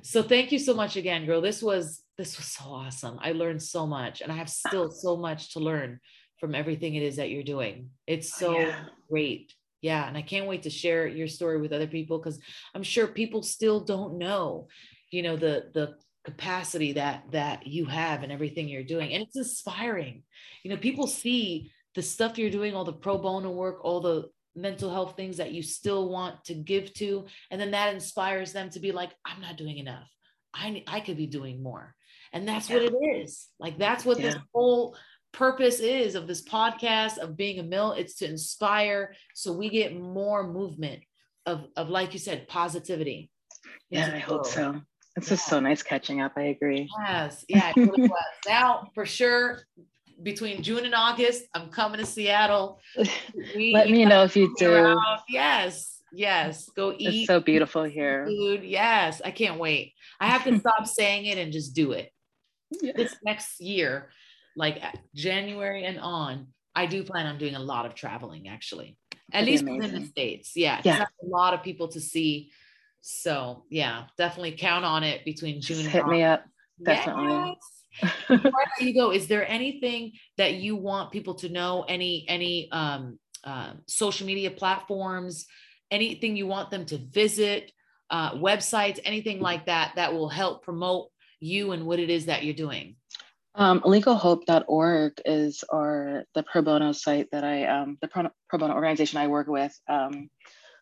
[0.01, 1.41] So thank you so much again girl.
[1.41, 3.18] This was this was so awesome.
[3.22, 5.99] I learned so much and i have still so much to learn
[6.39, 7.89] from everything it is that you're doing.
[8.05, 8.86] It's oh, so yeah.
[9.09, 9.53] great.
[9.82, 12.39] Yeah and i can't wait to share your story with other people because
[12.74, 14.68] i'm sure people still don't know
[15.11, 15.95] you know the the
[16.26, 20.24] capacity that that you have and everything you're doing and it's inspiring.
[20.63, 24.30] You know people see the stuff you're doing all the pro bono work all the
[24.56, 28.70] mental health things that you still want to give to and then that inspires them
[28.70, 30.10] to be like i'm not doing enough.
[30.53, 31.93] I i could be doing more.
[32.34, 32.78] And that's yeah.
[32.78, 33.47] what it is.
[33.60, 34.26] Like that's what yeah.
[34.26, 34.97] this whole
[35.32, 37.97] purpose is of this podcast of being a milt.
[37.97, 41.01] It's to inspire so we get more movement
[41.45, 43.30] of of like you said positivity
[43.89, 44.82] yeah i hope so.
[45.16, 45.36] It's yeah.
[45.36, 46.34] just so nice catching up.
[46.36, 46.89] I agree.
[47.06, 47.45] Yes.
[47.47, 47.72] Yeah
[48.47, 49.62] now for sure
[50.24, 52.80] between June and August, I'm coming to Seattle.
[53.55, 54.74] We Let me know if you do.
[54.74, 55.20] Around.
[55.30, 56.70] Yes, yes.
[56.76, 57.22] Go eat.
[57.22, 58.26] It's so beautiful here.
[58.26, 58.63] Food.
[58.63, 59.93] Yes, I can't wait.
[60.20, 62.11] I have to stop saying it and just do it.
[62.82, 62.93] Yeah.
[62.95, 64.09] This next year,
[64.55, 68.97] like uh, January and on, I do plan on doing a lot of traveling actually.
[69.32, 70.51] At That'd least within the States.
[70.55, 70.82] Yeah.
[70.84, 71.05] Yeah.
[71.24, 72.51] A lot of people to see.
[73.01, 76.11] So yeah, definitely count on it between June just and hit August.
[76.11, 76.45] me up.
[76.84, 77.49] Definitely.
[77.51, 77.74] Yes
[78.28, 81.86] before you go, is there anything that you want people to know?
[81.88, 85.46] Any any um, uh, social media platforms?
[85.91, 87.72] Anything you want them to visit?
[88.10, 89.00] Uh, websites?
[89.04, 92.96] Anything like that that will help promote you and what it is that you're doing?
[93.56, 98.74] Um, legalhope.org is our the pro bono site that I um, the pro, pro bono
[98.74, 99.74] organization I work with.
[99.88, 100.30] Um,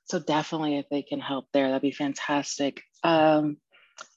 [0.05, 2.81] so definitely, if they can help there, that'd be fantastic.
[3.03, 3.57] Um,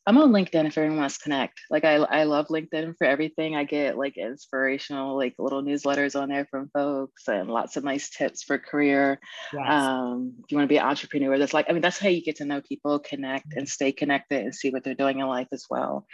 [0.07, 1.61] I'm on LinkedIn if everyone wants to connect.
[1.69, 3.57] Like I, I love LinkedIn for everything.
[3.57, 8.09] I get like inspirational, like little newsletters on there from folks and lots of nice
[8.11, 9.19] tips for career.
[9.53, 9.69] Yes.
[9.69, 12.23] Um, if you want to be an entrepreneur, that's like, I mean, that's how you
[12.23, 15.49] get to know people, connect and stay connected and see what they're doing in life
[15.53, 16.07] as well.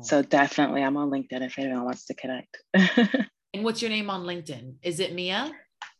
[0.00, 2.56] So definitely I'm on LinkedIn if anyone wants to connect.
[2.74, 4.76] and what's your name on LinkedIn?
[4.82, 5.52] Is it Mia?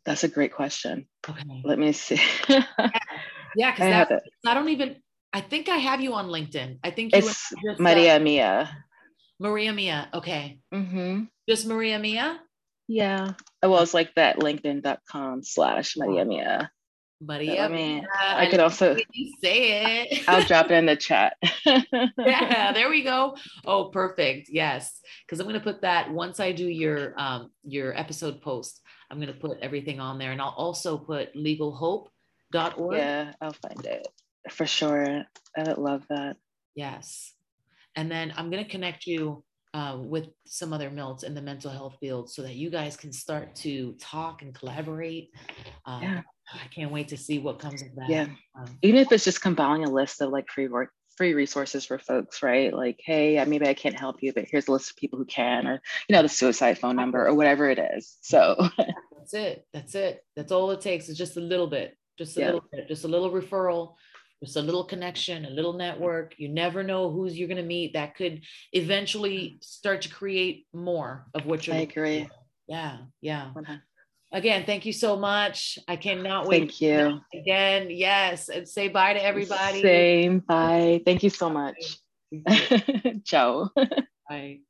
[0.06, 1.06] That's a great question.
[1.28, 1.42] Okay.
[1.62, 2.20] Let me see.
[2.48, 4.96] yeah, because I, I don't even
[5.34, 6.78] I think I have you on LinkedIn.
[6.84, 8.70] I think you it's just, Maria uh, Mia.
[9.40, 10.08] Maria Mia.
[10.14, 10.60] Okay.
[10.72, 11.24] Mm-hmm.
[11.48, 12.38] Just Maria Mia?
[12.86, 13.32] Yeah.
[13.60, 16.70] Well, it's like that linkedin.com slash Maria Mia.
[17.20, 18.96] Maria I mean, I could also
[19.42, 20.22] say it.
[20.28, 21.36] I'll drop it in the chat.
[21.66, 23.36] yeah, there we go.
[23.64, 24.48] Oh, perfect.
[24.52, 25.00] Yes.
[25.26, 28.80] Because I'm gonna put that once I do your um your episode post,
[29.10, 32.98] I'm gonna put everything on there and I'll also put legalhope.org.
[32.98, 34.06] Yeah, I'll find it
[34.50, 35.24] for sure.
[35.56, 36.36] I would love that.
[36.74, 37.32] Yes.
[37.96, 41.70] And then I'm going to connect you uh, with some other milts in the mental
[41.70, 45.30] health field so that you guys can start to talk and collaborate.
[45.84, 46.20] Um, yeah.
[46.52, 48.08] I can't wait to see what comes of that.
[48.08, 48.26] Yeah.
[48.56, 51.98] Um, Even if it's just compiling a list of like free work, free resources for
[51.98, 52.72] folks, right?
[52.72, 55.66] Like, hey, maybe I can't help you, but here's a list of people who can,
[55.66, 58.16] or you know, the suicide phone number or whatever it is.
[58.20, 58.56] So
[59.16, 59.66] that's it.
[59.72, 60.24] That's it.
[60.36, 62.46] That's all it takes is just a little bit, just a yeah.
[62.46, 63.94] little bit, just a little referral
[64.42, 66.34] just a little connection, a little network.
[66.38, 71.26] You never know who's you're going to meet that could eventually start to create more
[71.34, 71.76] of what you're.
[71.76, 72.28] I agree.
[72.66, 73.50] Yeah, yeah.
[74.32, 75.78] Again, thank you so much.
[75.86, 76.58] I cannot wait.
[76.58, 77.88] Thank you again.
[77.90, 79.80] Yes, and say bye to everybody.
[79.80, 80.40] Same.
[80.40, 81.02] Bye.
[81.04, 81.98] Thank you so much.
[83.24, 83.70] Ciao.
[84.28, 84.60] Bye.